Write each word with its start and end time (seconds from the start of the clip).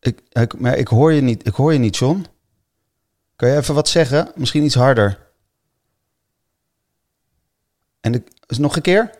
Ik, 0.00 0.22
ik, 0.32 0.58
maar 0.58 0.76
ik 0.76 0.88
hoor 0.88 1.12
je 1.12 1.20
niet, 1.20 1.46
ik 1.46 1.54
hoor 1.54 1.72
je 1.72 1.78
niet, 1.78 1.96
John. 1.96 2.26
Kan 3.36 3.48
je 3.48 3.56
even 3.56 3.74
wat 3.74 3.88
zeggen? 3.88 4.32
Misschien 4.34 4.64
iets 4.64 4.74
harder. 4.74 5.28
En 8.00 8.24
nog 8.46 8.76
een 8.76 8.82
keer? 8.82 9.10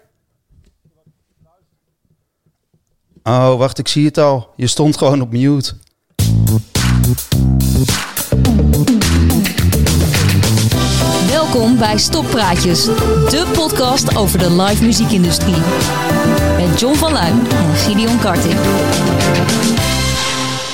Oh, 3.23 3.57
wacht, 3.57 3.79
ik 3.79 3.89
zie 3.89 4.07
het 4.07 4.19
al. 4.19 4.53
Je 4.57 4.67
stond 4.67 4.97
gewoon 4.97 5.21
op 5.21 5.31
mute. 5.31 5.75
Welkom 11.29 11.79
bij 11.79 11.99
Stoppraatjes, 11.99 12.85
de 12.85 13.51
podcast 13.53 14.17
over 14.17 14.39
de 14.39 14.51
live 14.51 14.85
muziekindustrie. 14.85 15.57
Met 16.57 16.81
John 16.81 16.95
van 16.95 17.13
Luijn 17.13 17.51
en 17.51 17.75
Gideon 17.75 18.19
Karting. 18.19 18.59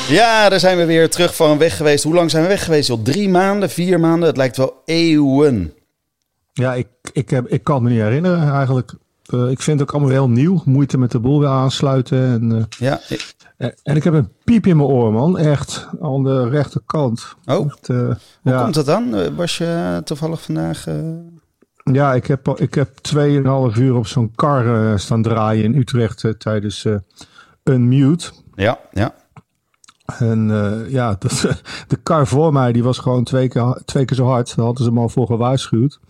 Ja, 0.08 0.48
daar 0.48 0.60
zijn 0.60 0.76
we 0.76 0.84
weer 0.84 1.10
terug 1.10 1.36
van 1.36 1.58
weg 1.58 1.76
geweest. 1.76 2.04
Hoe 2.04 2.14
lang 2.14 2.30
zijn 2.30 2.42
we 2.42 2.48
weg 2.48 2.64
geweest? 2.64 2.90
Al 2.90 3.02
drie 3.02 3.28
maanden, 3.28 3.70
vier 3.70 4.00
maanden? 4.00 4.28
Het 4.28 4.36
lijkt 4.36 4.56
wel 4.56 4.82
eeuwen. 4.84 5.72
Ja, 6.52 6.74
ik, 6.74 6.88
ik, 7.12 7.30
heb, 7.30 7.48
ik 7.48 7.64
kan 7.64 7.82
me 7.82 7.90
niet 7.90 8.00
herinneren 8.00 8.52
eigenlijk. 8.52 8.92
Uh, 9.34 9.50
ik 9.50 9.60
vind 9.60 9.80
het 9.80 9.88
ook 9.88 9.94
allemaal 9.94 10.12
heel 10.12 10.28
nieuw. 10.28 10.62
Moeite 10.64 10.98
met 10.98 11.10
de 11.10 11.18
boel 11.18 11.40
weer 11.40 11.48
aansluiten. 11.48 12.18
En, 12.18 12.50
uh, 12.50 12.62
ja, 12.68 13.00
ik... 13.08 13.34
en 13.82 13.96
ik 13.96 14.04
heb 14.04 14.14
een 14.14 14.32
piep 14.44 14.66
in 14.66 14.76
mijn 14.76 14.88
oor, 14.88 15.12
man. 15.12 15.38
Echt, 15.38 15.88
aan 16.00 16.24
de 16.24 16.48
rechterkant. 16.48 17.34
Oh, 17.44 17.66
Echt, 17.66 17.88
uh, 17.88 17.98
hoe 17.98 18.52
ja. 18.52 18.62
komt 18.62 18.74
dat 18.74 18.86
dan? 18.86 19.34
Was 19.36 19.58
je 19.58 20.00
toevallig 20.04 20.42
vandaag... 20.42 20.86
Ja, 21.92 22.14
ik 22.14 22.26
heb, 22.26 22.48
ik 22.48 22.74
heb 22.74 22.88
2,5 23.14 23.78
uur 23.78 23.94
op 23.94 24.06
zo'n 24.06 24.32
kar 24.34 24.98
staan 25.00 25.22
draaien 25.22 25.64
in 25.64 25.74
Utrecht 25.74 26.24
tijdens 26.38 26.86
Unmute. 27.64 28.30
Ja, 28.54 28.78
ja. 28.92 29.14
En 30.06 30.48
uh, 30.48 30.90
ja, 30.90 31.18
de 31.88 31.96
kar 32.02 32.26
voor 32.26 32.52
mij 32.52 32.72
die 32.72 32.82
was 32.82 32.98
gewoon 32.98 33.24
twee 33.24 33.48
keer, 33.48 33.82
twee 33.84 34.04
keer 34.04 34.16
zo 34.16 34.24
hard. 34.24 34.56
Daar 34.56 34.64
hadden 34.64 34.84
ze 34.84 34.90
hem 34.90 34.98
al 34.98 35.08
voor 35.08 35.26
gewaarschuwd. 35.26 36.00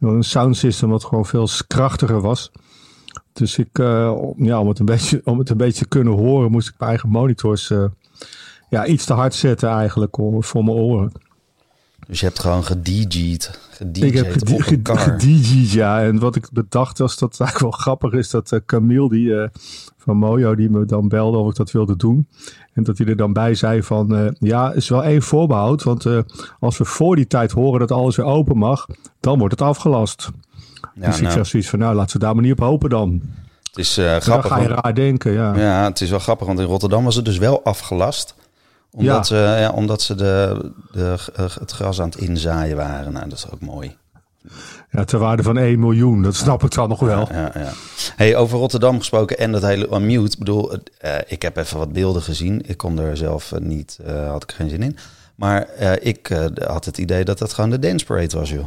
Een 0.00 0.22
soundsystem 0.22 0.88
wat 0.88 1.04
gewoon 1.04 1.26
veel 1.26 1.48
krachtiger 1.66 2.20
was. 2.20 2.50
Dus 3.32 3.58
ik, 3.58 3.78
uh, 3.78 4.18
ja, 4.36 4.60
om 4.60 4.68
het, 4.68 4.78
een 4.78 4.84
beetje, 4.84 5.20
om 5.24 5.38
het 5.38 5.50
een 5.50 5.56
beetje 5.56 5.82
te 5.82 5.88
kunnen 5.88 6.12
horen, 6.12 6.50
moest 6.50 6.68
ik 6.68 6.74
mijn 6.78 6.90
eigen 6.90 7.08
monitors 7.08 7.70
uh, 7.70 7.84
ja, 8.68 8.86
iets 8.86 9.04
te 9.04 9.12
hard 9.12 9.34
zetten 9.34 9.68
eigenlijk 9.68 10.16
voor 10.38 10.64
mijn 10.64 10.76
oren. 10.76 11.12
Dus 12.08 12.20
je 12.20 12.26
hebt 12.26 12.38
gewoon 12.38 12.64
gedj'd. 12.64 13.50
Ik 13.92 14.14
heb 14.14 14.98
gedj'd, 14.98 15.72
ja. 15.72 16.02
En 16.02 16.18
wat 16.18 16.36
ik 16.36 16.48
bedacht 16.52 16.98
was 16.98 17.16
dat 17.16 17.30
het 17.30 17.40
eigenlijk 17.40 17.70
wel 17.70 17.80
grappig 17.80 18.12
is 18.12 18.30
dat 18.30 18.52
uh, 18.52 18.60
Camille, 18.66 19.08
die 19.08 19.26
uh, 19.26 19.48
van 19.96 20.16
Mojo, 20.16 20.54
die 20.54 20.70
me 20.70 20.84
dan 20.84 21.08
belde 21.08 21.38
of 21.38 21.50
ik 21.50 21.56
dat 21.56 21.70
wilde 21.70 21.96
doen. 21.96 22.28
En 22.72 22.82
dat 22.82 22.98
hij 22.98 23.06
er 23.06 23.16
dan 23.16 23.32
bij 23.32 23.54
zei 23.54 23.82
van, 23.82 24.14
uh, 24.14 24.30
ja, 24.38 24.72
is 24.72 24.88
wel 24.88 25.04
één 25.04 25.22
voorbehoud. 25.22 25.82
Want 25.82 26.06
als 26.60 26.78
we 26.78 26.84
voor 26.84 27.16
die 27.16 27.26
tijd 27.26 27.52
horen 27.52 27.80
dat 27.80 27.92
alles 27.92 28.16
weer 28.16 28.26
open 28.26 28.58
mag, 28.58 28.86
dan 29.20 29.38
wordt 29.38 29.58
het 29.58 29.68
afgelast. 29.68 30.30
Ja, 30.94 31.06
dus 31.06 31.16
nou. 31.16 31.24
ik 31.24 31.30
zeg 31.30 31.46
zoiets 31.46 31.68
van, 31.68 31.78
nou, 31.78 31.94
laten 31.94 32.18
we 32.18 32.24
daar 32.24 32.34
maar 32.34 32.44
niet 32.44 32.52
op 32.52 32.60
hopen 32.60 32.90
dan. 32.90 33.22
Het 33.62 33.78
is 33.78 33.92
grappig. 33.94 34.26
Dan 34.26 34.42
ga 34.42 34.58
je 34.58 34.68
raar 34.68 34.94
denken, 34.94 35.32
ja. 35.32 35.56
Ja, 35.56 35.84
het 35.84 36.00
is 36.00 36.10
wel 36.10 36.18
grappig, 36.18 36.46
want 36.46 36.58
in 36.58 36.66
Rotterdam 36.66 37.04
was 37.04 37.16
het 37.16 37.24
dus 37.24 37.38
wel 37.38 37.64
afgelast 37.64 38.34
omdat, 38.90 39.14
ja. 39.14 39.22
Ze, 39.22 39.60
ja, 39.60 39.70
omdat 39.70 40.02
ze 40.02 40.14
de, 40.14 40.72
de, 40.92 41.16
het 41.34 41.70
gras 41.70 42.00
aan 42.00 42.08
het 42.08 42.18
inzaaien 42.18 42.76
waren. 42.76 43.12
Nou, 43.12 43.28
dat 43.28 43.38
is 43.38 43.50
ook 43.50 43.60
mooi. 43.60 43.96
Ja, 44.90 45.04
ter 45.04 45.18
waarde 45.18 45.42
van 45.42 45.58
1 45.58 45.78
miljoen, 45.78 46.22
dat 46.22 46.34
snap 46.34 46.64
ik 46.64 46.74
dan 46.74 46.88
nog 46.88 47.00
wel. 47.00 47.28
Ja, 47.32 47.52
ja, 47.54 47.72
Hey, 48.16 48.36
over 48.36 48.58
Rotterdam 48.58 48.98
gesproken 48.98 49.38
en 49.38 49.52
dat 49.52 49.62
hele 49.62 49.94
unmute. 49.94 50.32
Ik 50.32 50.38
bedoel, 50.38 50.72
uh, 50.74 50.80
ik 51.26 51.42
heb 51.42 51.56
even 51.56 51.78
wat 51.78 51.92
beelden 51.92 52.22
gezien. 52.22 52.62
Ik 52.66 52.76
kon 52.76 52.98
er 52.98 53.16
zelf 53.16 53.52
niet, 53.58 53.98
uh, 54.06 54.30
had 54.30 54.42
ik 54.42 54.52
geen 54.52 54.68
zin 54.68 54.82
in. 54.82 54.96
Maar 55.34 55.68
uh, 55.80 55.92
ik 56.00 56.28
had 56.66 56.84
het 56.84 56.98
idee 56.98 57.24
dat 57.24 57.38
dat 57.38 57.52
gewoon 57.52 57.70
de 57.70 57.78
dance 57.78 58.04
parade 58.04 58.38
was, 58.38 58.50
joh. 58.50 58.64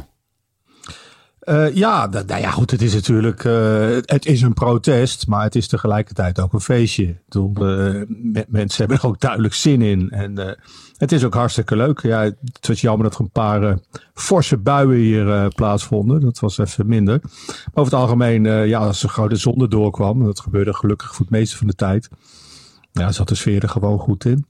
Uh, 1.48 1.74
ja, 1.74 2.06
nou 2.06 2.40
ja, 2.40 2.50
goed, 2.50 2.70
het 2.70 2.82
is 2.82 2.94
natuurlijk, 2.94 3.44
uh, 3.44 3.96
het 4.00 4.26
is 4.26 4.42
een 4.42 4.52
protest, 4.52 5.26
maar 5.26 5.42
het 5.42 5.54
is 5.54 5.68
tegelijkertijd 5.68 6.40
ook 6.40 6.52
een 6.52 6.60
feestje. 6.60 7.16
Uh, 7.36 8.02
mensen 8.48 8.78
hebben 8.78 8.96
er 8.96 9.06
ook 9.06 9.20
duidelijk 9.20 9.54
zin 9.54 9.82
in 9.82 10.10
en 10.10 10.56
het 10.96 11.12
is 11.12 11.24
ook 11.24 11.34
hartstikke 11.34 11.76
leuk. 11.76 12.00
Ja, 12.00 12.20
het 12.22 12.66
was 12.68 12.80
jammer 12.80 13.04
dat 13.04 13.14
er 13.14 13.20
een 13.20 13.30
paar 13.30 13.78
forse 14.14 14.56
buien 14.56 15.00
hier 15.00 15.48
plaatsvonden. 15.54 16.20
Dat 16.20 16.38
was 16.38 16.58
even 16.58 16.86
minder. 16.86 17.20
Maar 17.22 17.70
over 17.74 17.92
het 17.92 18.00
algemeen, 18.02 18.44
ja, 18.68 18.78
als 18.78 19.02
er 19.02 19.08
grote 19.08 19.36
zon 19.36 19.66
doorkwam, 19.68 20.24
dat 20.24 20.40
gebeurde 20.40 20.74
gelukkig 20.74 21.08
voor 21.08 21.24
het 21.26 21.34
meeste 21.34 21.56
van 21.56 21.66
de 21.66 21.74
tijd. 21.74 22.08
Ja, 22.92 23.12
zat 23.12 23.28
de 23.28 23.34
sfeer 23.34 23.62
er 23.62 23.68
gewoon 23.68 23.98
goed 23.98 24.24
in. 24.24 24.46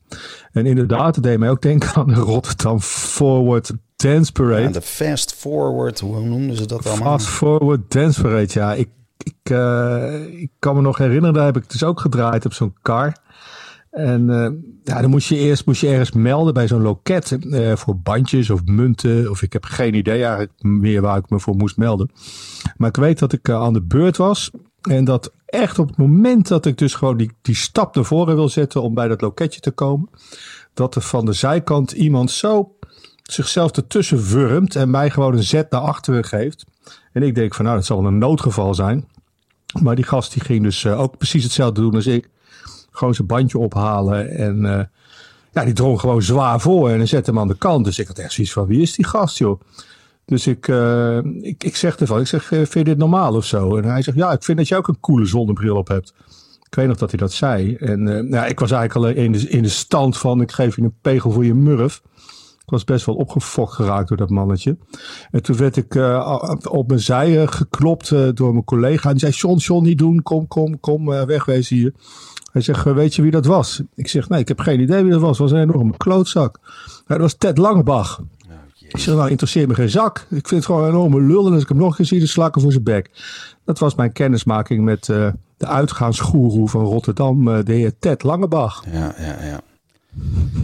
En 0.53 0.67
inderdaad, 0.67 1.15
het 1.15 1.25
deed 1.25 1.39
mij 1.39 1.51
ook 1.51 1.63
denken 1.63 1.95
aan 1.95 2.07
de 2.07 2.15
Rotterdam 2.15 2.81
Forward 2.81 3.73
Dance 4.03 4.33
Parade. 4.33 4.63
Ja, 4.63 4.69
de 4.69 4.83
Fast 4.83 5.35
Forward, 5.35 6.01
hoe 6.01 6.21
noemden 6.21 6.57
ze 6.57 6.67
dat 6.67 6.87
allemaal? 6.87 7.19
Fast 7.19 7.27
Forward 7.27 7.81
Dance 7.93 8.23
Parade, 8.23 8.49
ja. 8.53 8.75
Ik, 8.75 8.89
ik, 9.19 9.51
uh, 9.51 10.41
ik 10.41 10.51
kan 10.59 10.75
me 10.75 10.81
nog 10.81 10.99
herinneren, 10.99 11.35
daar 11.35 11.45
heb 11.45 11.57
ik 11.57 11.71
dus 11.71 11.85
ook 11.85 12.01
gedraaid 12.01 12.45
op 12.45 12.53
zo'n 12.53 12.75
car. 12.83 13.17
En 13.91 14.29
uh, 14.29 14.49
ja, 14.85 15.01
dan 15.01 15.11
moest 15.11 15.29
je 15.29 15.37
eerst 15.37 15.67
moest 15.67 15.81
je 15.81 15.89
ergens 15.89 16.13
melden 16.13 16.55
bij 16.55 16.69
zo'n 16.69 16.83
loket 16.83 17.39
uh, 17.41 17.77
voor 17.77 17.99
bandjes 17.99 18.51
of 18.51 18.65
munten. 18.65 19.31
Of 19.31 19.43
ik 19.43 19.53
heb 19.53 19.65
geen 19.65 19.95
idee 19.95 20.25
eigenlijk 20.25 20.53
meer 20.63 21.01
waar 21.01 21.19
ik 21.19 21.31
me 21.31 21.41
voor 21.41 21.57
moest 21.57 21.77
melden. 21.77 22.11
Maar 22.77 22.89
ik 22.89 22.97
weet 22.97 23.19
dat 23.19 23.33
ik 23.33 23.51
aan 23.51 23.73
de 23.73 23.83
beurt 23.83 24.17
was. 24.17 24.51
En 24.83 25.05
dat 25.05 25.33
echt 25.47 25.79
op 25.79 25.89
het 25.89 25.97
moment 25.97 26.49
dat 26.49 26.67
ik 26.67 26.79
dus 26.79 26.95
gewoon 26.95 27.17
die, 27.17 27.31
die 27.43 27.55
stap 27.55 27.95
naar 27.95 28.05
voren 28.05 28.35
wil 28.35 28.49
zetten 28.49 28.83
om 28.83 28.95
bij 28.95 29.09
dat 29.09 29.21
loketje 29.21 29.61
te 29.61 29.71
komen. 29.71 30.09
Dat 30.75 30.95
er 30.95 31.03
van 31.03 31.25
de 31.25 31.33
zijkant 31.33 31.93
iemand 31.93 32.31
zo 32.31 32.77
zichzelf 33.23 33.71
ertussen 33.71 34.25
wurmt 34.29 34.77
en 34.77 34.91
mij 34.91 35.11
gewoon 35.11 35.37
een 35.37 35.43
zet 35.43 35.71
naar 35.71 35.81
achteren 35.81 36.25
geeft. 36.25 36.65
En 37.13 37.23
ik 37.23 37.35
denk 37.35 37.55
van 37.55 37.65
nou, 37.65 37.77
dat 37.77 37.87
zal 37.87 38.05
een 38.05 38.19
noodgeval 38.19 38.75
zijn. 38.75 39.09
Maar 39.83 39.95
die 39.95 40.05
gast 40.05 40.33
die 40.33 40.43
ging 40.43 40.63
dus 40.63 40.85
uh, 40.85 41.01
ook 41.01 41.19
precies 41.19 41.43
hetzelfde 41.43 41.81
doen 41.81 41.95
als 41.95 42.07
ik. 42.07 42.29
Gewoon 42.91 43.15
zijn 43.15 43.27
bandje 43.27 43.59
ophalen 43.59 44.31
en 44.31 44.65
uh, 44.65 44.81
ja, 45.53 45.65
die 45.65 45.75
drong 45.75 46.01
gewoon 46.01 46.23
zwaar 46.23 46.61
voor 46.61 46.91
en 46.91 47.09
zette 47.09 47.31
hem 47.31 47.41
aan 47.41 47.49
de 47.49 47.57
kant. 47.57 47.85
Dus 47.85 47.99
ik 47.99 48.07
had 48.07 48.19
echt 48.19 48.33
zoiets 48.33 48.53
van, 48.53 48.67
wie 48.67 48.81
is 48.81 48.95
die 48.95 49.07
gast 49.07 49.39
joh? 49.39 49.61
Dus 50.25 50.47
ik, 50.47 50.69
uh, 50.69 51.19
ik, 51.41 51.65
ik 51.65 51.77
zeg 51.77 51.97
ervan, 51.97 52.21
ik 52.21 52.27
zeg, 52.27 52.45
vind 52.45 52.73
je 52.73 52.85
dit 52.85 52.99
normaal 52.99 53.35
of 53.35 53.45
zo? 53.45 53.77
En 53.77 53.85
hij 53.85 54.03
zegt, 54.03 54.17
ja, 54.17 54.33
ik 54.33 54.43
vind 54.43 54.59
dat 54.59 54.69
je 54.69 54.77
ook 54.77 54.89
een 54.89 55.01
coole 55.01 55.27
zonnebril 55.27 55.77
op 55.77 55.89
hebt. 55.89 56.15
Ik 56.67 56.75
weet 56.75 56.87
nog 56.87 56.97
dat 56.97 57.11
hij 57.11 57.19
dat 57.19 57.33
zei. 57.33 57.77
En 57.77 58.07
uh, 58.07 58.21
nou, 58.21 58.49
ik 58.49 58.61
was 58.61 58.71
eigenlijk 58.71 59.17
al 59.17 59.23
in 59.23 59.33
de, 59.33 59.49
in 59.49 59.63
de 59.63 59.69
stand 59.69 60.19
van, 60.19 60.41
ik 60.41 60.53
geef 60.53 60.77
je 60.77 60.83
een 60.83 60.95
pegel 61.01 61.31
voor 61.31 61.45
je 61.45 61.55
murf. 61.55 62.03
Ik 62.65 62.71
was 62.71 62.85
best 62.85 63.07
wel 63.07 63.15
opgefokt 63.15 63.73
geraakt 63.73 64.09
door 64.09 64.17
dat 64.17 64.31
mannetje. 64.31 64.77
En 65.31 65.43
toen 65.43 65.57
werd 65.57 65.77
ik 65.77 65.95
uh, 65.95 66.55
op 66.71 66.89
mijn 66.89 67.01
zij 67.01 67.47
geklopt 67.47 68.11
uh, 68.11 68.29
door 68.35 68.53
mijn 68.53 68.65
collega. 68.65 69.09
En 69.09 69.17
die 69.17 69.21
zei, 69.21 69.33
John, 69.33 69.57
John, 69.57 69.85
niet 69.85 69.99
doen. 69.99 70.23
Kom, 70.23 70.47
kom, 70.47 70.81
kom, 70.81 71.13
uh, 71.13 71.23
wegwezen 71.23 71.77
hier. 71.77 71.93
Hij 72.53 72.63
zegt, 72.63 72.85
weet 72.85 73.15
je 73.15 73.23
wie 73.23 73.31
dat 73.31 73.47
was? 73.47 73.83
Ik 73.95 74.09
zeg, 74.09 74.29
nee, 74.29 74.41
ik 74.41 74.49
heb 74.49 74.61
geen 74.61 74.81
idee 74.81 75.03
wie 75.03 75.13
dat 75.13 75.21
was. 75.21 75.39
Het 75.39 75.39
was 75.39 75.51
een 75.51 75.69
enorme 75.71 75.97
klootzak. 75.97 76.59
dat 77.07 77.19
was 77.19 77.35
Ted 77.35 77.59
Langebach. 77.59 78.19
Oh, 78.21 78.27
ik 78.89 78.99
zeg, 78.99 79.15
nou, 79.15 79.31
interesseert 79.31 79.69
me 79.69 79.75
geen 79.75 79.91
zak. 79.91 80.19
Ik 80.19 80.49
vind 80.49 80.51
het 80.51 80.65
gewoon 80.65 80.83
een 80.83 80.91
enorme 80.91 81.21
lul. 81.21 81.47
En 81.47 81.53
als 81.53 81.63
ik 81.63 81.69
hem 81.69 81.79
nog 81.79 81.89
een 81.89 81.97
keer 81.97 82.07
zie, 82.07 82.19
dan 82.19 82.29
slakken 82.29 82.63
voor 82.63 82.73
zijn 82.73 82.85
bek. 82.85 83.11
Dat 83.65 83.79
was 83.79 83.95
mijn 83.95 84.13
kennismaking 84.13 84.85
met 84.85 85.05
de 85.05 85.67
uitgaansgoeroe 85.67 86.69
van 86.69 86.85
Rotterdam, 86.85 87.45
de 87.45 87.73
heer 87.73 87.93
Ted 87.99 88.23
Langebach. 88.23 88.85
Ja, 88.93 89.15
ja, 89.19 89.45
ja. 89.45 89.61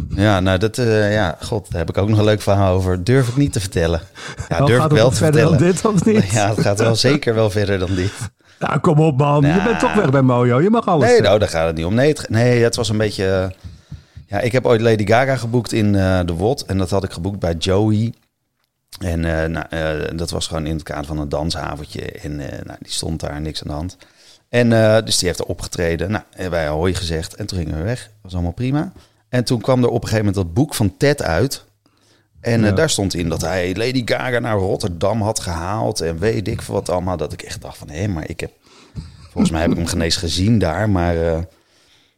Ja, 0.08 0.40
nou, 0.40 0.58
dat, 0.58 0.78
uh, 0.78 1.12
ja, 1.12 1.36
god, 1.40 1.70
daar 1.70 1.80
heb 1.80 1.88
ik 1.88 1.98
ook 1.98 2.08
nog 2.08 2.18
een 2.18 2.24
leuk 2.24 2.40
verhaal 2.40 2.74
over. 2.74 3.04
Durf 3.04 3.28
ik 3.28 3.36
niet 3.36 3.52
te 3.52 3.60
vertellen. 3.60 4.00
Ja, 4.48 4.64
durf 4.64 4.84
ik 4.84 4.90
wel 4.90 5.10
te 5.10 5.16
verder 5.16 5.40
vertellen. 5.40 5.58
dan 5.58 5.68
dit 5.68 5.84
of 5.84 6.04
niet? 6.04 6.30
Ja, 6.30 6.48
het 6.48 6.60
gaat 6.60 6.78
wel 6.78 6.96
zeker 6.96 7.34
wel 7.34 7.50
verder 7.50 7.78
dan 7.78 7.94
dit. 7.94 8.12
Nou, 8.58 8.78
kom 8.78 9.00
op 9.00 9.18
man. 9.18 9.42
Je 9.42 9.62
bent 9.64 9.80
toch 9.80 9.94
weg 9.94 10.10
bij 10.10 10.22
Mojo. 10.22 10.60
Je 10.60 10.70
mag 10.70 10.86
alles. 10.86 11.08
Nee, 11.08 11.20
nou, 11.20 11.38
daar 11.38 11.48
gaat 11.48 11.66
het 11.66 11.76
niet 11.76 11.84
om. 11.84 11.94
Nee, 11.94 12.08
het, 12.08 12.28
nee, 12.28 12.62
het 12.62 12.76
was 12.76 12.88
een 12.88 12.96
beetje... 12.96 13.52
Ja, 14.26 14.40
ik 14.40 14.52
heb 14.52 14.66
ooit 14.66 14.80
Lady 14.80 15.06
Gaga 15.06 15.36
geboekt 15.36 15.72
in 15.72 15.94
uh, 15.94 16.20
de 16.24 16.32
WOT. 16.32 16.64
En 16.64 16.78
dat 16.78 16.90
had 16.90 17.04
ik 17.04 17.12
geboekt 17.12 17.38
bij 17.38 17.54
Joey. 17.54 18.12
En 19.00 19.20
nou, 19.52 19.66
dat 20.16 20.30
was 20.30 20.46
gewoon 20.46 20.66
in 20.66 20.74
het 20.74 20.82
kader 20.82 21.04
van 21.04 21.18
een 21.18 21.28
dansavondje. 21.28 22.02
En 22.02 22.36
nou, 22.36 22.78
die 22.80 22.92
stond 22.92 23.20
daar, 23.20 23.40
niks 23.40 23.62
aan 23.62 23.68
de 23.68 23.74
hand. 23.74 23.96
En 24.48 24.70
dus 25.04 25.18
die 25.18 25.28
heeft 25.28 25.40
er 25.40 25.46
opgetreden. 25.46 26.10
Nou, 26.10 26.50
wij 26.50 26.66
hooi 26.66 26.94
gezegd. 26.94 27.34
En 27.34 27.46
toen 27.46 27.58
gingen 27.58 27.76
we 27.76 27.82
weg. 27.82 28.10
was 28.22 28.32
allemaal 28.32 28.52
prima. 28.52 28.92
En 29.28 29.44
toen 29.44 29.60
kwam 29.60 29.82
er 29.82 29.88
op 29.88 30.02
een 30.02 30.08
gegeven 30.08 30.26
moment 30.26 30.44
dat 30.44 30.54
boek 30.54 30.74
van 30.74 30.96
Ted 30.96 31.22
uit. 31.22 31.64
En 32.40 32.64
uh, 32.64 32.74
daar 32.74 32.90
stond 32.90 33.14
in 33.14 33.28
dat 33.28 33.40
hij 33.40 33.74
Lady 33.74 34.02
Gaga 34.04 34.38
naar 34.38 34.56
Rotterdam 34.56 35.22
had 35.22 35.40
gehaald. 35.40 36.00
En 36.00 36.18
weet 36.18 36.48
ik 36.48 36.62
veel 36.62 36.74
wat 36.74 36.88
allemaal. 36.88 37.16
Dat 37.16 37.32
ik 37.32 37.42
echt 37.42 37.62
dacht 37.62 37.78
van, 37.78 37.90
hé, 37.90 38.08
maar 38.08 38.28
ik 38.28 38.40
heb... 38.40 38.52
Volgens 39.30 39.50
mij 39.50 39.60
heb 39.60 39.70
ik 39.70 39.76
hem 39.76 39.86
genees 39.86 40.16
gezien 40.16 40.58
daar. 40.58 40.90
Maar 40.90 41.16
uh, 41.16 41.38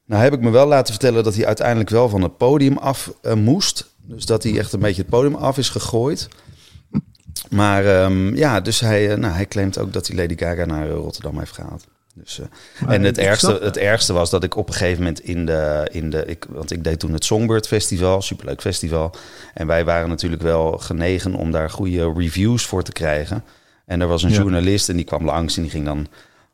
nou 0.04 0.22
heb 0.22 0.32
ik 0.32 0.40
me 0.40 0.50
wel 0.50 0.66
laten 0.66 0.92
vertellen 0.92 1.24
dat 1.24 1.34
hij 1.34 1.46
uiteindelijk 1.46 1.90
wel 1.90 2.08
van 2.08 2.22
het 2.22 2.36
podium 2.36 2.78
af 2.78 3.12
uh, 3.22 3.34
moest. 3.34 3.90
Dus 4.02 4.26
dat 4.26 4.42
hij 4.42 4.58
echt 4.58 4.72
een 4.72 4.80
beetje 4.80 5.02
het 5.02 5.10
podium 5.10 5.34
af 5.34 5.58
is 5.58 5.68
gegooid. 5.68 6.28
Maar 7.50 8.04
um, 8.04 8.36
ja, 8.36 8.60
dus 8.60 8.80
hij, 8.80 9.16
nou, 9.16 9.34
hij 9.34 9.46
claimt 9.46 9.78
ook 9.78 9.92
dat 9.92 10.06
hij 10.06 10.16
Lady 10.16 10.36
Gaga 10.36 10.64
naar 10.64 10.88
Rotterdam 10.88 11.38
heeft 11.38 11.52
gehaald. 11.52 11.86
Dus, 12.24 12.38
uh, 12.38 12.46
Maar 12.84 12.94
en 12.94 13.02
het 13.02 13.18
ergste, 13.18 13.58
het 13.62 13.76
ergste 13.76 14.12
was 14.12 14.30
dat 14.30 14.44
ik 14.44 14.56
op 14.56 14.68
een 14.68 14.74
gegeven 14.74 14.98
moment 14.98 15.20
in 15.20 15.46
de... 15.46 15.88
In 15.92 16.10
de 16.10 16.24
ik, 16.24 16.46
want 16.48 16.70
ik 16.72 16.84
deed 16.84 16.98
toen 16.98 17.12
het 17.12 17.24
Songbird 17.24 17.66
Festival, 17.66 18.22
superleuk 18.22 18.60
festival. 18.60 19.14
En 19.54 19.66
wij 19.66 19.84
waren 19.84 20.08
natuurlijk 20.08 20.42
wel 20.42 20.78
genegen 20.78 21.34
om 21.34 21.50
daar 21.50 21.70
goede 21.70 22.12
reviews 22.16 22.66
voor 22.66 22.82
te 22.82 22.92
krijgen. 22.92 23.44
En 23.86 24.00
er 24.00 24.06
was 24.06 24.22
een 24.22 24.30
Ja. 24.30 24.36
journalist 24.36 24.88
en 24.88 24.96
die 24.96 25.04
kwam 25.04 25.24
langs 25.24 25.56
en 25.56 25.62
die 25.62 25.70
ging 25.70 25.84
dan 25.84 26.06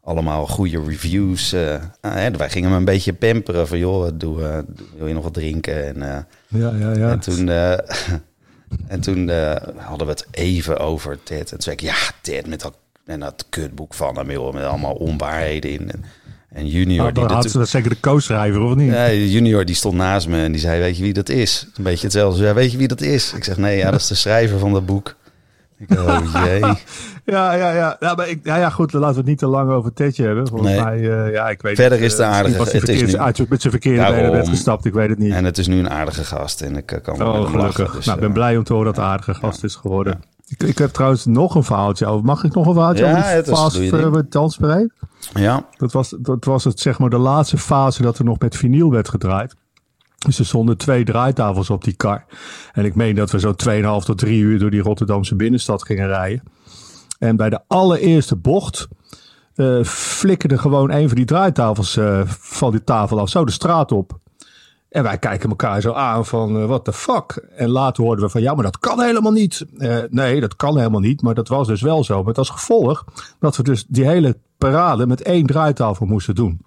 allemaal 0.05 0.47
goede 0.47 0.83
reviews. 0.87 1.53
eh, 1.53 1.83
hè, 2.01 2.31
wij 2.31 2.51
gingen 2.51 2.69
hem 2.71 2.79
een 2.79 2.85
beetje 2.85 3.13
pamperen 3.13 3.69
van 3.69 3.79
joh, 3.79 4.09
doe, 4.15 4.43
eh, 4.45 4.59
wil 4.97 5.07
je 5.07 5.15
nog 5.15 5.23
wat 5.25 5.35
drinken? 5.35 5.87
En, 5.87 6.03
eh, 6.03 6.61
Ja, 6.61 6.75
ja, 6.79 6.93
ja. 6.93 7.11
en 7.11 7.21
toen, 7.21 7.49
eh, 7.49 7.73
en 8.95 9.01
toen 9.01 9.29
eh, 9.31 9.57
hadden 9.77 10.07
we 10.07 10.13
het 10.13 10.27
even 10.31 10.79
over 10.79 11.19
Ted. 11.23 11.39
En 11.41 11.47
toen 11.47 11.61
zei 11.63 11.77
ik, 11.77 11.83
ja, 11.83 11.95
Ted 12.23 12.47
met 12.47 12.61
dat, 12.61 12.77
en 13.07 13.21
dat 13.21 13.47
kutboek 13.51 13.95
van 13.95 14.17
hem, 14.17 14.31
joh, 14.31 14.53
met 14.55 14.65
allemaal 14.65 14.95
onwaarheden 14.95 15.71
in. 15.71 15.91
En, 15.91 16.05
en 16.49 16.67
junior, 16.67 17.13
die 17.13 17.27
dan 17.27 17.33
had 17.33 17.51
ze 17.51 17.59
dat 17.59 17.69
zeker 17.69 17.91
de 17.91 18.01
co-schrijver, 18.01 18.61
of 18.61 18.75
niet? 18.75 18.93
ja, 18.93 19.13
junior 19.13 19.65
die 19.65 19.75
stond 19.75 19.95
naast 19.97 20.29
me 20.29 20.43
en 20.43 20.53
die 20.53 20.61
zei, 20.61 20.81
weet 20.81 20.97
je 20.97 21.03
wie 21.03 21.13
dat 21.13 21.29
is? 21.29 21.69
Een 21.77 21.85
beetje 21.85 22.03
hetzelfde. 22.05 22.45
Ja, 22.45 22.55
weet 22.55 22.73
je 22.73 22.79
wie 22.79 22.89
dat 22.89 23.01
is? 23.01 23.33
Ik 23.33 23.45
zeg, 23.45 23.57
nee, 23.57 23.77
ja, 23.77 23.91
dat 23.91 24.01
is 24.01 24.07
de 24.07 24.15
schrijver 24.15 24.59
van 24.59 24.73
dat 24.73 24.87
boek. 24.87 25.17
Ik, 25.79 25.91
oh 25.99 26.21
jee. 26.45 26.61
Ja, 27.25 27.53
ja, 27.53 27.73
ja. 27.75 27.97
Ja, 28.01 28.15
maar 28.15 28.29
ik, 28.29 28.41
ja, 28.43 28.57
ja, 28.57 28.71
goed, 28.71 28.93
laten 28.93 29.11
we 29.11 29.17
het 29.17 29.27
niet 29.29 29.39
te 29.39 29.47
lang 29.47 29.71
over 29.71 29.93
Tedje 29.93 30.25
hebben. 30.27 30.49
Volgens 30.49 30.71
Nee. 30.71 30.81
mij, 30.81 30.97
eh, 31.27 31.33
ja, 31.33 31.49
ik 31.49 31.63
weet 31.63 31.77
Verder 31.77 31.99
niet, 32.01 32.07
is 32.11 32.17
de 32.17 32.23
eh, 32.23 32.31
aardige- 32.31 32.59
Was 32.59 32.73
het 32.73 32.89
is 32.89 33.13
nu- 33.13 33.19
uit, 33.19 33.49
met 33.49 33.61
zijn 33.61 33.73
verkeerde 33.73 33.99
Daarom. 34.01 34.31
benen 34.31 34.47
gestapt, 34.47 34.85
ik 34.85 34.93
weet 34.93 35.09
het 35.09 35.19
niet. 35.19 35.33
En 35.33 35.45
het 35.45 35.59
is 35.59 35.67
nu 35.67 35.79
een 35.79 35.91
aardige 35.91 36.25
gast 36.25 36.61
en 36.63 36.77
ik 36.77 36.93
eh, 36.93 37.03
kan 37.03 37.19
wel 37.19 37.27
oh, 37.27 37.51
gelukkig. 37.51 37.79
lachen. 37.79 37.97
Dus, 37.97 38.05
nou, 38.07 38.17
ik 38.19 38.25
ben 38.25 38.33
blij 38.33 38.57
om 38.57 38.65
te 38.65 38.73
horen 38.73 38.87
dat 38.87 38.97
het 38.97 39.05
aardige 39.05 39.35
gast 39.35 39.65
is 39.65 39.75
geworden. 39.75 40.21
Ik, 40.49 40.63
ik 40.63 40.79
heb 40.79 40.91
trouwens 40.91 41.25
nog 41.25 41.55
een 41.55 41.65
verhaaltje 41.65 42.07
over. 42.07 42.25
Mag 42.25 42.45
ik 42.45 42.55
nog 42.55 42.67
een 42.67 42.73
verhaaltje 42.75 43.05
Ja, 43.05 43.11
over 43.11 43.23
die 43.81 43.91
ding. 43.91 44.15
het 44.15 44.33
dansbereid? 44.33 44.93
Ja, 45.35 45.67
Dat 45.77 45.93
was, 45.93 46.15
dat 46.19 46.45
was 46.45 46.65
het, 46.65 46.81
zeg 46.81 46.99
maar, 46.99 47.11
de 47.11 47.19
laatste 47.19 47.59
fase 47.59 48.03
dat 48.03 48.19
er 48.19 48.25
nog 48.25 48.39
met 48.39 48.57
vinyl 48.57 48.91
werd 48.91 49.09
gedraaid. 49.09 49.55
Dus 50.19 50.39
er 50.39 50.47
stonden 50.47 50.77
twee 50.77 51.05
draaitafels 51.05 51.71
op 51.71 51.85
die 51.85 51.95
kar. 51.95 52.25
En 52.73 52.85
ik 52.85 52.95
meen 52.95 53.15
dat 53.15 53.31
we 53.31 53.39
zo 53.41 53.55
2,5 54.01 54.05
tot 54.05 54.19
3 54.19 54.41
uur 54.41 54.59
door 54.59 54.71
die 54.71 54.81
Rotterdamse 54.83 55.35
binnenstad 55.37 55.85
gingen 55.85 56.07
rijden. 56.07 56.43
En 57.19 57.37
bij 57.37 57.51
de 57.51 57.61
allereerste 57.67 58.37
bocht 58.37 58.89
eh 59.55 59.83
flikkerde 59.85 60.59
gewoon 60.59 60.91
een 60.91 61.07
van 61.09 61.17
die 61.17 61.25
draaitafels 61.27 61.97
eh, 61.97 62.21
van 62.27 62.71
die 62.71 62.85
tafel 62.85 63.21
af, 63.21 63.29
zo 63.29 63.45
de 63.45 63.53
straat 63.53 63.93
op. 63.93 64.19
En 64.89 65.03
wij 65.03 65.19
kijken 65.19 65.49
elkaar 65.49 65.81
zo 65.81 65.93
aan 65.93 66.27
van, 66.27 66.57
eh 66.57 66.67
what 66.67 66.85
the 66.85 66.93
fuck? 66.93 67.47
En 67.57 67.69
later 67.69 68.05
hoorden 68.05 68.25
we 68.25 68.31
van, 68.31 68.43
ja, 68.43 68.55
maar 68.55 68.65
dat 68.65 68.79
kan 68.79 69.01
helemaal 69.01 69.33
niet. 69.33 69.67
Eh, 69.79 69.99
nee, 70.11 70.41
dat 70.41 70.57
kan 70.57 70.79
helemaal 70.79 71.01
niet, 71.01 71.23
maar 71.23 71.35
dat 71.35 71.49
was 71.49 71.67
dus 71.67 71.81
wel 71.81 72.05
zo. 72.05 72.23
Met 72.23 72.39
als 72.39 72.51
gevolg 72.51 73.05
dat 73.39 73.57
we 73.57 73.63
dus 73.63 73.85
die 73.89 74.07
hele 74.07 74.39
parade 74.59 75.07
met 75.07 75.23
één 75.23 75.47
draaitafel 75.47 76.07
moesten 76.07 76.35
doen. 76.35 76.61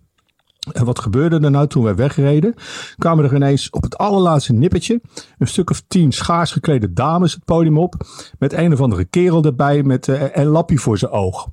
En 0.72 0.86
wat 0.86 1.00
gebeurde 1.00 1.40
er 1.40 1.52
nou 1.52 1.68
toen 1.68 1.84
wij 1.84 1.96
wegreden? 1.96 2.54
Kwamen 2.98 3.26
er 3.26 3.36
ineens 3.36 3.70
op 3.70 3.84
het 3.84 3.98
allerlaatste 3.98 4.54
nippertje 4.54 5.02
een 5.38 5.48
stuk 5.48 5.70
of 5.70 5.84
tien 5.88 6.12
schaars 6.12 6.52
geklede 6.52 6.94
dames 6.94 7.34
het 7.34 7.46
podium 7.46 7.78
op. 7.78 7.96
Met 8.40 8.54
een 8.54 8.74
of 8.74 8.82
andere 8.82 9.06
kerel 9.06 9.44
erbij 9.44 9.84
met 9.84 10.08
eh, 10.08 10.24
een 10.32 10.48
lappie 10.48 10.80
voor 10.80 10.98
zijn 10.98 11.12
oog. 11.12 11.48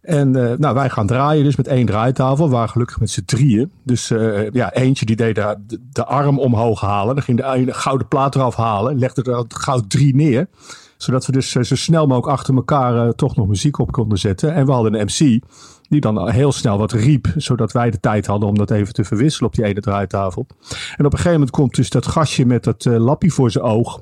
En 0.00 0.50
eh, 0.50 0.58
nou, 0.58 0.74
wij 0.74 0.90
gaan 0.90 1.06
draaien 1.06 1.44
dus 1.44 1.56
met 1.56 1.66
één 1.66 1.86
draaitafel. 1.86 2.44
We 2.44 2.54
waren 2.54 2.68
gelukkig 2.68 3.00
met 3.00 3.10
z'n 3.10 3.24
drieën. 3.24 3.72
Dus 3.82 4.10
eh, 4.10 4.50
ja, 4.50 4.72
eentje 4.72 5.06
die 5.06 5.16
deed 5.16 5.34
de, 5.34 5.78
de, 5.92 6.04
arm 6.04 6.38
omhoog 6.38 6.80
halen. 6.80 7.14
Dan 7.14 7.24
ging 7.24 7.38
de 7.66 7.72
gouden 7.72 8.08
plaat 8.08 8.34
eraf 8.34 8.56
halen. 8.56 8.98
Legde 8.98 9.22
er 9.22 9.44
goud 9.48 9.90
drie 9.90 10.14
neer. 10.14 10.48
Zodat 10.96 11.26
we 11.26 11.32
dus 11.32 11.54
eh, 11.54 11.62
zo 11.62 11.76
snel 11.76 12.06
mogelijk 12.06 12.38
achter 12.38 12.54
elkaar 12.54 13.14
toch 13.14 13.36
nog 13.36 13.46
muziek 13.46 13.78
op 13.78 13.92
konden 13.92 14.18
zetten. 14.18 14.54
En 14.54 14.66
we 14.66 14.72
hadden 14.72 14.94
een 14.94 15.04
MC 15.04 15.42
die 15.88 16.00
dan 16.00 16.30
heel 16.30 16.52
snel 16.52 16.78
wat 16.78 16.92
riep. 16.92 17.26
Zodat 17.36 17.72
wij 17.72 17.90
de 17.90 18.00
tijd 18.00 18.26
hadden 18.26 18.48
om 18.48 18.58
dat 18.58 18.70
even 18.70 18.94
te 18.94 19.04
verwisselen 19.04 19.48
op 19.48 19.54
die 19.54 19.64
ene 19.64 19.80
draaitafel. 19.80 20.46
En 20.96 21.04
op 21.04 21.12
een 21.12 21.18
gegeven 21.18 21.32
moment 21.32 21.50
komt 21.50 21.74
dus 21.74 21.90
dat 21.90 22.06
gastje 22.06 22.46
met 22.46 22.64
dat 22.64 22.84
lappie 22.84 23.32
voor 23.32 23.50
zijn 23.50 23.64
oog. 23.64 24.00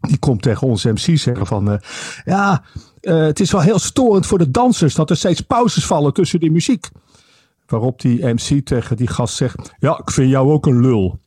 Die 0.00 0.18
komt 0.18 0.42
tegen 0.42 0.66
onze 0.66 0.92
MC 0.92 1.18
zeggen 1.18 1.46
van... 1.46 1.70
eh, 1.70 1.78
ja, 2.24 2.62
eh, 3.00 3.20
het 3.20 3.40
is 3.40 3.52
wel 3.52 3.60
heel 3.60 3.78
storend 3.78 4.26
voor 4.26 4.38
de 4.38 4.50
dansers 4.50 4.94
dat 4.94 5.10
er 5.10 5.16
steeds 5.16 5.40
pauzes 5.40 5.86
vallen 5.86 6.12
tussen 6.12 6.40
die 6.40 6.50
muziek. 6.50 6.88
Waarop 7.66 8.00
die 8.00 8.26
MC 8.26 8.66
tegen 8.66 8.96
die 8.96 9.08
gast 9.08 9.36
zegt... 9.36 9.74
Ja, 9.78 9.98
ik 9.98 10.10
vind 10.10 10.30
jou 10.30 10.50
ook 10.52 10.66
een 10.66 10.80
lul. 10.80 11.18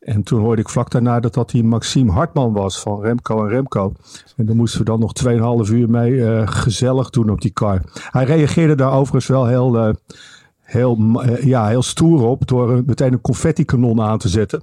En 0.00 0.22
toen 0.22 0.40
hoorde 0.40 0.62
ik 0.62 0.68
vlak 0.68 0.90
daarna 0.90 1.20
dat 1.20 1.34
dat 1.34 1.50
die 1.50 1.64
Maxime 1.64 2.12
Hartman 2.12 2.52
was 2.52 2.78
van 2.78 3.00
Remco 3.00 3.42
en 3.42 3.48
Remco. 3.48 3.92
En 4.36 4.46
daar 4.46 4.56
moesten 4.56 4.78
we 4.78 4.84
dan 4.84 5.00
nog 5.00 5.12
2,5 5.66 5.72
uur 5.72 5.90
mee 5.90 6.24
eh, 6.24 6.48
gezellig 6.48 7.10
doen 7.10 7.30
op 7.30 7.40
die 7.40 7.50
kar. 7.50 7.82
Hij 8.10 8.24
reageerde 8.24 8.74
daar 8.74 8.92
overigens 8.92 9.26
wel 9.26 9.46
heel, 9.46 9.94
heel, 10.72 11.20
eh, 11.22 11.44
ja, 11.44 11.66
heel 11.68 11.82
stoer 11.82 12.22
op 12.22 12.46
door 12.46 12.82
meteen 12.86 13.12
een 13.12 13.20
confetti-kanon 13.20 14.00
aan 14.00 14.18
te 14.18 14.28
zetten. 14.28 14.62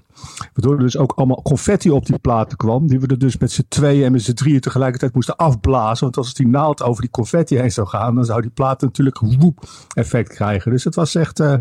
Waardoor 0.53 0.73
er 0.73 0.79
dus 0.83 0.97
ook 0.97 1.11
allemaal 1.15 1.41
confetti 1.41 1.89
op 1.91 2.05
die 2.05 2.17
platen 2.17 2.57
kwam. 2.57 2.87
Die 2.87 2.99
we 2.99 3.07
er 3.07 3.19
dus 3.19 3.37
met 3.37 3.51
z'n 3.51 3.65
tweeën 3.67 4.05
en 4.05 4.11
met 4.11 4.21
z'n 4.21 4.33
drieën 4.33 4.59
tegelijkertijd 4.59 5.13
moesten 5.13 5.35
afblazen. 5.35 6.03
Want 6.03 6.17
als 6.17 6.33
die 6.33 6.47
naald 6.47 6.83
over 6.83 7.01
die 7.01 7.11
confetti 7.11 7.57
heen 7.57 7.71
zou 7.71 7.87
gaan, 7.87 8.15
dan 8.15 8.25
zou 8.25 8.41
die 8.41 8.51
plaat 8.51 8.81
natuurlijk 8.81 9.21
een 9.21 9.39
woep 9.39 9.63
effect 9.93 10.33
krijgen. 10.33 10.71
Dus 10.71 10.83
het 10.83 10.95
was 10.95 11.15
echt 11.15 11.39
eh 11.39 11.53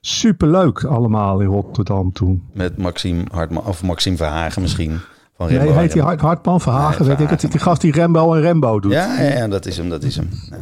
superleuk 0.00 0.84
allemaal 0.84 1.40
in 1.40 1.46
Rotterdam 1.46 2.12
toen. 2.12 2.42
met 2.52 2.76
Maxime 2.76 3.24
Hartman, 3.30 3.64
of 3.64 3.82
Maxime 3.82 4.16
Verhagen 4.16 4.62
misschien. 4.62 5.00
Van 5.36 5.46
Nee, 5.48 5.58
Rembo 5.58 5.72
heet 5.72 5.92
die 5.92 6.02
Hart, 6.02 6.20
Hartman, 6.20 6.60
Verhagen, 6.60 7.06
Nee, 7.06 7.16
weet 7.16 7.30
ik 7.30 7.40
het. 7.40 7.50
Die 7.50 7.60
gast 7.60 7.80
die 7.80 7.92
Rembo 7.92 8.34
en 8.34 8.40
Rembo 8.40 8.80
doet. 8.80 8.92
Ja, 8.92 9.20
ja, 9.20 9.36
ja, 9.36 9.48
dat 9.48 9.66
is 9.66 9.76
hem, 9.76 9.88
dat 9.88 10.02
is 10.02 10.16
hem. 10.16 10.28
Ja. 10.50 10.56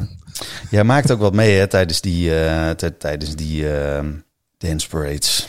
Jij 0.70 0.84
maakt 0.84 1.11
ook 1.11 1.20
wat 1.20 1.34
mee 1.34 1.58
hè, 1.58 1.67
tijdens 1.67 2.00
die, 2.00 2.34
eh, 2.34 2.70
tijdens 2.99 3.37
die 3.37 3.73
eh, 3.73 4.05
dance 4.58 4.88
parades. 4.88 5.49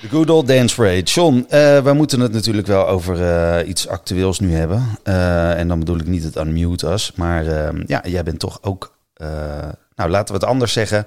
De 0.00 0.08
good 0.08 0.30
old 0.30 0.48
dance 0.48 0.74
parade. 0.74 1.02
John, 1.02 1.46
eh 1.48 1.82
wij 1.82 1.92
moeten 1.92 2.20
het 2.20 2.32
natuurlijk 2.32 2.66
wel 2.66 2.88
over 2.88 3.64
iets 3.64 3.88
actueels 3.88 4.40
nu 4.40 4.54
hebben. 4.54 4.82
En 5.56 5.68
dan 5.68 5.78
bedoel 5.78 5.98
ik 5.98 6.06
niet 6.06 6.22
het 6.22 6.36
unmute 6.36 6.92
us. 6.92 7.12
Maar 7.14 7.46
eh, 7.46 7.80
ja, 7.86 8.02
jij 8.04 8.22
bent 8.22 8.38
toch 8.38 8.58
ook... 8.62 8.96
nou, 9.94 10.10
laten 10.10 10.34
we 10.34 10.40
het 10.40 10.50
anders 10.50 10.72
zeggen. 10.72 11.06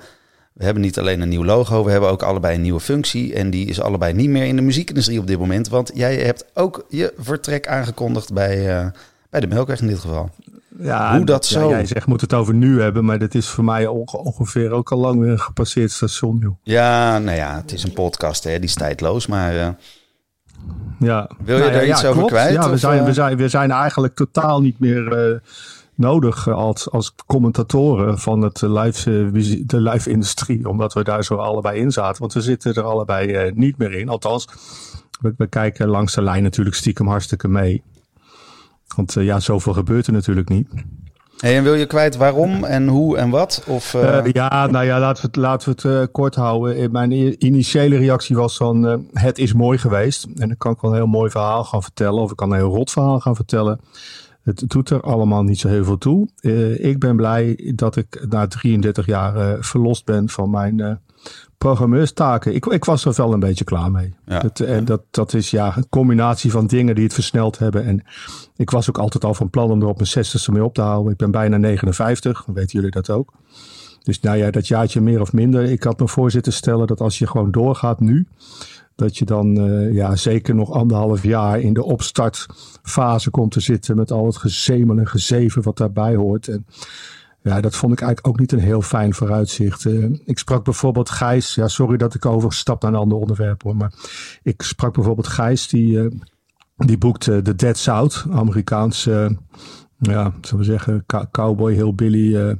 We 0.54 0.66
hebben 0.66 0.84
niet 0.84 1.00
alleen 1.00 1.22
een 1.22 1.30
nieuw 1.30 1.46
logo, 1.46 1.84
we 1.84 1.92
hebben 1.92 2.10
ook 2.10 2.24
allebei 2.24 2.56
een 2.56 2.62
nieuwe 2.62 2.80
functie. 2.80 3.34
En 3.34 3.50
die 3.50 3.68
is 3.68 3.82
allebei 3.82 4.14
niet 4.14 4.30
meer 4.30 4.46
in 4.46 4.56
de 4.56 4.62
muziekindustrie 4.62 5.20
op 5.20 5.28
dit 5.28 5.40
moment. 5.40 5.70
Want 5.70 5.92
jij 5.94 6.16
hebt 6.16 6.46
ook 6.54 6.86
je 6.90 7.14
vertrek 7.18 7.68
aangekondigd 7.68 8.34
bij, 8.34 8.92
bij 9.30 9.40
de 9.40 9.48
Melkweg 9.48 9.82
in 9.82 9.88
dit 9.88 10.00
geval. 10.00 10.30
Ja, 10.82 11.16
Hoe 11.16 11.26
dat 11.26 11.48
ja, 11.50 11.60
zo? 11.60 11.70
jij 11.70 11.86
zegt 11.86 12.06
moet 12.08 12.22
het 12.22 12.34
over 12.34 12.54
nu 12.54 12.82
hebben, 12.82 13.06
maar 13.06 13.20
dat 13.20 13.34
is 13.36 13.48
voor 13.48 13.64
mij 13.64 13.88
onge- 13.88 14.18
ongeveer 14.18 14.72
ook 14.72 14.92
al 14.92 14.98
lang 14.98 15.20
weer 15.20 15.32
een 15.32 15.40
gepasseerd 15.40 15.92
station, 15.92 16.38
joh. 16.42 16.56
Ja, 16.64 17.20
nou 17.20 17.38
ja, 17.38 17.56
het 17.56 17.72
is 17.72 17.84
een 17.84 17.94
podcast, 17.94 18.44
hè, 18.44 18.52
die 18.56 18.64
is 18.70 18.74
tijdloos. 18.74 19.28
Maar 19.28 19.56
eh, 19.60 19.68
Ja. 21.00 21.30
Wil 21.44 21.56
je 21.56 21.62
Nou 21.62 21.74
daar 21.74 21.86
ja, 21.86 21.92
iets 21.92 22.02
ja, 22.02 22.08
over 22.08 22.18
klopt. 22.20 22.34
kwijt, 22.34 22.54
Ja, 22.54 22.66
we 22.68 22.74
of, 22.74 22.80
zijn, 22.80 23.00
eh? 23.00 23.06
we, 23.06 23.14
zijn, 23.14 23.38
we 23.38 23.48
zijn 23.50 23.72
eigenlijk 23.72 24.16
totaal 24.16 24.62
niet 24.62 24.80
meer 24.80 25.12
eh, 25.32 25.38
nodig 25.96 26.48
als, 26.50 26.92
als 26.92 27.16
commentatoren 27.26 28.20
van 28.20 28.42
het 28.42 28.62
live, 28.62 29.30
de 29.66 29.82
live-industrie, 29.82 30.70
omdat 30.70 30.94
we 30.94 31.04
daar 31.04 31.24
zo 31.24 31.36
allebei 31.36 31.80
in 31.80 31.92
zaten. 31.92 32.20
Want 32.22 32.34
we 32.34 32.42
zitten 32.42 32.74
er 32.76 32.84
allebei 32.84 33.52
niet 33.56 33.78
meer 33.78 33.92
in. 33.94 34.10
Althans, 34.10 34.48
we, 35.22 35.34
we 35.38 35.48
kijken 35.48 35.88
langs 35.88 36.14
de 36.16 36.22
lijn 36.22 36.44
natuurlijk 36.44 36.76
stiekem 36.76 37.08
hartstikke 37.08 37.48
mee. 37.48 37.84
Want 38.96 39.16
eh, 39.16 39.24
ja, 39.24 39.40
zoveel 39.40 39.74
gebeurt 39.74 40.08
er 40.08 40.14
natuurlijk 40.14 40.50
niet. 40.50 40.68
hey, 41.38 41.58
en 41.58 41.64
wil 41.64 41.74
je 41.74 41.86
kwijt 41.86 42.16
waarom 42.18 42.64
en 42.64 42.88
hoe 42.88 43.18
en 43.18 43.30
wat? 43.30 43.64
Of, 43.68 43.94
eh, 43.94 44.18
Eh, 44.18 44.32
ja, 44.32 44.68
nou 44.68 44.86
ja, 44.86 45.00
laten 45.00 45.22
we 45.22 45.28
het, 45.28 45.36
laten 45.36 45.76
we 45.76 45.90
het 45.90 46.12
kort 46.12 46.36
houden. 46.36 46.92
Mijn 46.92 47.46
initiële 47.46 47.98
reactie 47.98 48.36
was 48.36 48.58
van, 48.58 49.06
het 49.14 49.38
is 49.38 49.54
mooi 49.54 49.78
geweest. 49.78 50.24
En 50.24 50.48
dan 50.48 50.58
kan 50.58 50.72
ik 50.72 50.82
wel 50.82 50.92
een 50.92 50.98
heel 50.98 51.08
mooi 51.08 51.30
verhaal 51.30 51.64
gaan 51.64 51.84
vertellen. 51.84 52.22
Of 52.22 52.32
ik 52.32 52.38
kan 52.38 52.52
een 52.52 52.58
heel 52.58 52.76
rot 52.76 52.92
verhaal 52.92 53.20
gaan 53.20 53.36
vertellen. 53.36 53.80
Het 54.44 54.64
doet 54.68 54.90
er 54.90 55.02
allemaal 55.02 55.44
niet 55.44 55.60
zo 55.60 55.68
heel 55.68 55.84
veel 55.84 55.98
toe. 55.98 56.28
Ik 56.78 57.00
ben 57.00 57.16
blij 57.16 57.72
dat 57.76 57.96
ik 57.96 58.26
na 58.30 58.48
33 58.48 59.06
jaar 59.06 59.58
verlost 59.60 60.06
ben 60.06 60.30
van 60.30 60.50
mijn 60.50 61.00
programmeurstaken. 61.58 62.56
Ik, 62.56 62.66
ik 62.66 62.86
was 62.86 63.06
er 63.06 63.14
wel 63.16 63.34
een 63.34 63.40
beetje 63.40 63.64
klaar 63.64 63.92
mee. 63.92 64.14
Ja. 64.26 64.40
Dat, 64.40 64.60
en 64.60 64.86
dat, 64.86 65.02
dat 65.12 65.34
is 65.34 65.52
ja 65.52 65.78
een 65.78 65.90
combinatie 65.90 66.52
van 66.52 66.68
dingen 66.68 66.96
die 66.96 67.04
het 67.04 67.14
versneld 67.14 67.58
hebben. 67.58 67.86
En 67.86 68.04
ik 68.56 68.70
was 68.70 68.90
ook 68.90 68.98
altijd 68.98 69.24
al 69.24 69.34
van 69.34 69.50
plan 69.50 69.72
om 69.72 69.82
er 69.82 69.88
op 69.88 69.98
mijn 69.98 70.26
60ste 70.26 70.54
mee 70.54 70.64
op 70.64 70.74
te 70.74 70.82
houden. 70.82 71.12
Ik 71.12 71.18
ben 71.18 71.32
bijna 71.32 71.58
59, 71.58 72.44
dan 72.46 72.56
weten 72.56 72.72
jullie 72.72 72.92
dat 72.92 73.10
ook. 73.10 73.34
Dus 74.04 74.20
nou 74.20 74.38
ja, 74.38 74.52
dat 74.52 74.68
jaartje 74.68 75.02
meer 75.02 75.22
of 75.22 75.34
minder. 75.34 75.64
Ik 75.64 75.84
had 75.84 76.00
me 76.00 76.08
voor 76.08 76.32
zitten 76.32 76.54
stellen 76.54 76.88
dat 76.88 77.02
als 77.02 77.20
je 77.20 77.28
gewoon 77.28 77.52
doorgaat 77.52 78.00
nu, 78.00 78.28
dat 78.96 79.18
je 79.18 79.26
dan 79.26 79.58
eh, 79.58 79.94
ja, 79.94 80.16
zeker 80.16 80.56
nog 80.56 80.72
anderhalf 80.72 81.24
jaar 81.24 81.60
in 81.60 81.74
de 81.74 81.84
opstartfase 81.84 83.30
komt 83.30 83.52
te 83.52 83.60
zitten 83.60 83.96
met 83.96 84.12
al 84.12 84.26
het 84.26 84.38
gezemel 84.38 84.98
en 84.98 85.08
gezeven 85.08 85.62
wat 85.62 85.78
daarbij 85.78 86.16
hoort. 86.16 86.48
En 86.48 86.66
ja, 87.50 87.62
dat 87.62 87.76
vond 87.76 87.94
ik 87.94 88.02
eigenlijk 88.02 88.28
ook 88.28 88.40
niet 88.40 88.52
een 88.52 88.68
heel 88.68 88.82
fijn 88.82 89.14
vooruitzicht. 89.14 89.86
Eh, 89.86 90.04
ik 90.26 90.38
sprak 90.40 90.64
bijvoorbeeld 90.64 91.10
Gijs, 91.10 91.56
ja, 91.56 91.68
sorry 91.68 91.98
dat 91.98 92.14
ik 92.14 92.26
overstap 92.26 92.82
naar 92.82 92.92
een 92.92 92.98
ander 92.98 93.18
onderwerp 93.18 93.64
hoor, 93.64 93.76
maar 93.76 93.94
ik 94.42 94.62
sprak 94.62 94.94
bijvoorbeeld 94.94 95.28
Gijs 95.28 95.68
die, 95.68 96.00
eh, 96.00 96.06
die 96.76 96.98
boekte 96.98 97.42
The 97.42 97.56
Dead 97.56 97.78
South, 97.78 98.26
Amerikaans, 98.32 99.08
eh, 99.08 99.30
ja, 99.98 100.34
zullen 100.42 100.66
we 100.66 100.72
zeggen, 100.72 101.04
cow- 101.06 101.32
cowboy, 101.32 101.74
hillbilly, 101.74 102.36
eh 102.36 102.56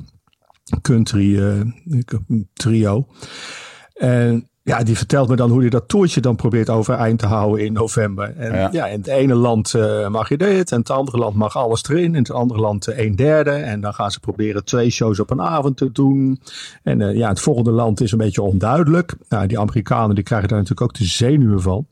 country 0.82 1.64
trio. 2.54 3.08
En 3.94 4.50
ja, 4.70 4.84
die 4.84 4.98
vertelt 4.98 5.30
me 5.30 5.36
dan 5.36 5.50
hoe 5.50 5.60
hij 5.60 5.70
dat 5.70 5.88
toertje 5.88 6.22
dan 6.22 6.36
probeert 6.36 6.70
overeind 6.70 7.20
te 7.20 7.26
houden 7.26 7.66
in 7.66 7.74
november. 7.74 8.34
En 8.38 8.72
ja, 8.72 8.88
in 8.88 8.98
het 8.98 9.08
ene 9.08 9.36
land 9.36 9.74
mag 10.10 10.30
je 10.30 10.38
dit, 10.38 10.72
en 10.72 10.80
het 10.80 10.90
andere 10.90 11.18
land 11.18 11.36
mag 11.36 11.56
alles 11.56 11.84
erin. 11.90 12.16
In 12.16 12.22
het 12.22 12.32
andere 12.32 12.60
land 12.60 12.88
een 12.88 13.16
derde. 13.16 13.52
En 13.52 13.82
dan 13.82 13.94
gaan 13.94 14.12
ze 14.12 14.20
proberen 14.20 14.66
twee 14.66 14.90
shows 14.90 15.20
op 15.20 15.30
een 15.30 15.42
avond 15.42 15.78
te 15.78 15.92
doen. 15.92 16.42
En 16.84 17.18
ja, 17.18 17.30
het 17.30 17.40
volgende 17.40 17.72
land 17.72 18.02
is 18.02 18.12
een 18.12 18.18
beetje 18.18 18.42
onduidelijk. 18.42 19.16
Nou, 19.30 19.48
die 19.48 19.60
Amerikanen 19.60 20.16
die 20.16 20.24
krijgen 20.24 20.50
daar 20.50 20.58
natuurlijk 20.58 20.90
ook 20.90 20.98
de 20.98 21.06
zenuwen 21.06 21.62
van. 21.62 21.88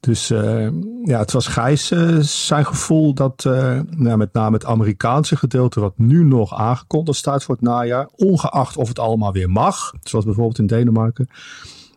Dus 0.00 0.30
uh, 0.30 0.68
ja, 1.04 1.18
het 1.18 1.32
was 1.32 1.46
Gijs 1.46 1.90
uh, 1.90 2.18
zijn 2.20 2.66
gevoel 2.66 3.14
dat 3.14 3.44
uh, 3.46 3.80
nou, 3.90 4.16
met 4.16 4.32
name 4.32 4.54
het 4.54 4.64
Amerikaanse 4.64 5.36
gedeelte, 5.36 5.80
wat 5.80 5.98
nu 5.98 6.24
nog 6.24 6.54
aangekondigd 6.54 7.18
staat 7.18 7.44
voor 7.44 7.54
het 7.54 7.64
najaar, 7.64 8.08
ongeacht 8.16 8.76
of 8.76 8.88
het 8.88 8.98
allemaal 8.98 9.32
weer 9.32 9.50
mag, 9.50 9.92
zoals 10.02 10.24
bijvoorbeeld 10.24 10.58
in 10.58 10.66
Denemarken, 10.66 11.28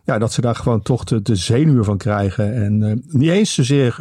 ja, 0.05 0.17
dat 0.17 0.33
ze 0.33 0.41
daar 0.41 0.55
gewoon 0.55 0.81
toch 0.81 1.03
de, 1.03 1.21
de 1.21 1.35
zenuwen 1.35 1.85
van 1.85 1.97
krijgen. 1.97 2.53
En 2.53 3.03
niet 3.07 3.29
eens 3.29 3.53
zozeer 3.53 3.97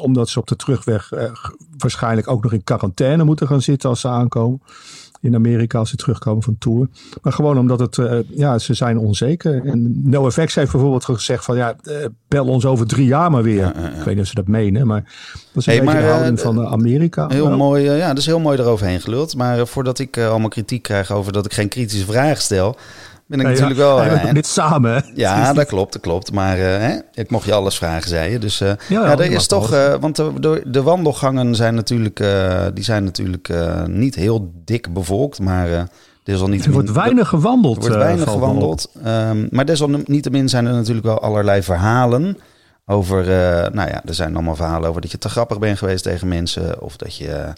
omdat 0.00 0.28
ze 0.28 0.38
op 0.38 0.46
de 0.46 0.56
terugweg 0.56 1.10
waarschijnlijk 1.78 2.30
ook 2.30 2.42
nog 2.42 2.52
in 2.52 2.64
quarantaine 2.64 3.24
moeten 3.24 3.46
gaan 3.46 3.62
zitten 3.62 3.88
als 3.88 4.00
ze 4.00 4.08
aankomen 4.08 4.60
in 5.20 5.34
Amerika 5.34 5.78
als 5.78 5.90
ze 5.90 5.96
terugkomen 5.96 6.42
van 6.42 6.56
tour. 6.58 6.88
Maar 7.22 7.32
gewoon 7.32 7.58
omdat 7.58 7.80
het, 7.80 8.24
ja, 8.28 8.58
ze 8.58 8.74
zijn 8.74 8.98
onzeker. 8.98 9.64
En 9.64 10.10
NoFX 10.10 10.54
heeft 10.54 10.72
bijvoorbeeld 10.72 11.04
gezegd 11.04 11.44
van 11.44 11.56
ja, 11.56 11.76
bel 12.28 12.46
ons 12.46 12.64
over 12.64 12.86
drie 12.86 13.06
jaar 13.06 13.30
maar 13.30 13.42
weer. 13.42 13.56
Ja, 13.56 13.72
ja, 13.76 13.88
Ik 13.88 14.02
weet 14.02 14.14
niet 14.14 14.22
of 14.22 14.26
ze 14.26 14.34
dat 14.34 14.46
menen, 14.46 14.86
maar 14.86 15.02
dat 15.02 15.12
is 15.54 15.66
een 15.66 15.72
hey, 15.72 15.84
beetje 15.84 15.98
maar, 15.98 16.02
de 16.02 16.08
houding 16.08 16.40
van 16.40 16.66
Amerika. 16.66 17.26
Heel 17.28 17.48
wel. 17.48 17.56
mooi, 17.56 17.84
ja, 17.84 18.08
dat 18.08 18.18
is 18.18 18.26
heel 18.26 18.40
mooi 18.40 18.58
eroverheen 18.58 19.00
geluld. 19.00 19.36
Maar 19.36 19.66
voordat 19.66 19.98
ik 19.98 20.18
allemaal 20.18 20.48
kritiek 20.48 20.82
krijg 20.82 21.12
over 21.12 21.32
dat 21.32 21.44
ik 21.44 21.52
geen 21.52 21.68
kritische 21.68 22.06
vragen 22.06 22.42
stel, 22.42 22.76
ben 23.26 23.40
ik 23.40 23.46
natuurlijk 23.46 23.78
wel. 23.78 24.02
Ja, 24.04 24.32
dit 24.32 24.46
samen. 24.46 25.04
Ja, 25.14 25.52
dat 25.52 25.66
klopt, 25.66 25.92
dat 25.92 26.02
klopt. 26.02 26.32
Maar 26.32 26.58
uh, 26.58 26.64
hè, 26.64 26.98
ik 27.14 27.30
mocht 27.30 27.46
je 27.46 27.52
alles 27.52 27.76
vragen, 27.76 28.08
zei 28.08 28.32
je. 28.32 28.38
Dus 28.38 28.60
uh, 28.60 28.68
ja, 28.88 29.06
ja, 29.06 29.18
er 29.18 29.30
is 29.30 29.46
toch, 29.46 29.70
want 30.00 30.16
de, 30.16 30.32
de, 30.40 30.62
de, 30.66 30.82
wandelgangen 30.82 31.54
zijn 31.54 31.74
natuurlijk, 31.74 32.24
die 32.74 32.84
zijn 32.84 33.04
natuurlijk 33.04 33.52
niet 33.86 34.14
heel 34.14 34.52
dik 34.64 34.92
bevolkt, 34.92 35.40
maar 35.40 35.68
er 35.68 35.88
is 36.24 36.40
al 36.40 36.48
niet. 36.48 36.64
Er 36.64 36.72
wordt 36.72 36.92
weinig 36.92 37.28
gewandeld. 37.28 37.76
Er 37.76 37.82
wordt 37.82 37.96
weinig 37.96 38.30
gewandeld. 38.30 38.90
Um, 39.06 39.48
maar 39.50 39.64
desalniettemin 39.64 40.48
zijn 40.48 40.66
er 40.66 40.72
natuurlijk 40.72 41.06
wel 41.06 41.20
allerlei 41.20 41.62
verhalen 41.62 42.38
over. 42.86 43.24
nou 43.72 43.88
ja, 43.88 44.02
er 44.04 44.14
zijn 44.14 44.34
allemaal 44.34 44.56
verhalen 44.56 44.88
over 44.88 45.00
dat 45.00 45.10
je 45.10 45.18
te 45.18 45.28
grappig 45.28 45.58
bent 45.58 45.78
geweest 45.78 46.02
tegen 46.02 46.28
mensen 46.28 46.82
of 46.82 46.96
dat 46.96 47.16
je 47.16 47.52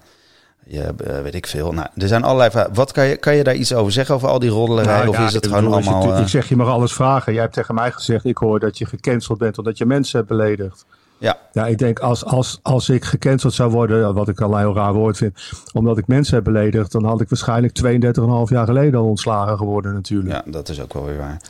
je, 0.65 0.95
uh, 1.07 1.23
weet 1.23 1.35
ik 1.35 1.47
veel. 1.47 1.73
Nou, 1.73 1.89
er 1.97 2.09
zijn 2.09 2.23
allerlei 2.25 2.51
vragen. 2.51 2.75
Wat 2.75 2.93
kan 2.93 3.07
je, 3.07 3.17
kan 3.17 3.37
je 3.37 3.45
daar 3.45 3.55
iets 3.55 3.75
over 3.75 3.93
zeggen 3.93 4.15
over 4.15 4.29
al 4.29 4.39
die 4.39 4.51
roddelerij? 4.51 4.97
Nou, 4.97 5.09
of 5.09 5.17
ja, 5.17 5.27
is 5.27 5.33
het 5.33 5.47
gewoon 5.47 5.65
bedoel, 5.65 5.77
allemaal... 5.77 6.21
Ik 6.21 6.29
zeg, 6.29 6.49
je 6.49 6.57
mag 6.57 6.69
alles 6.69 6.93
vragen. 6.93 7.33
Jij 7.33 7.43
hebt 7.43 7.55
tegen 7.55 7.75
mij 7.75 7.91
gezegd, 7.93 8.25
ik 8.25 8.37
hoor 8.37 8.61
dat 8.61 8.79
je 8.79 8.87
gecanceld 8.87 9.39
bent 9.39 9.59
omdat 9.59 9.79
je 9.79 9.87
mensen 9.87 10.17
hebt 10.17 10.31
beledigd. 10.31 10.85
Ja. 11.19 11.37
Ja, 11.53 11.67
ik 11.67 11.79
denk 11.79 11.99
als, 11.99 12.25
als, 12.25 12.59
als 12.63 12.89
ik 12.89 13.05
gecanceld 13.05 13.55
zou 13.55 13.71
worden, 13.71 14.15
wat 14.15 14.29
ik 14.29 14.41
al 14.41 14.53
een 14.53 14.59
heel 14.59 14.75
raar 14.75 14.93
woord 14.93 15.17
vind, 15.17 15.39
omdat 15.73 15.99
ik 15.99 16.07
mensen 16.07 16.35
heb 16.35 16.45
beledigd, 16.45 16.93
dan 16.93 17.05
had 17.05 17.21
ik 17.21 17.29
waarschijnlijk 17.29 17.81
32,5 17.85 18.53
jaar 18.53 18.67
geleden 18.67 19.01
al 19.01 19.07
ontslagen 19.07 19.57
geworden 19.57 19.93
natuurlijk. 19.93 20.35
Ja, 20.35 20.51
dat 20.51 20.69
is 20.69 20.81
ook 20.81 20.93
wel 20.93 21.05
weer 21.05 21.17
waar. 21.17 21.41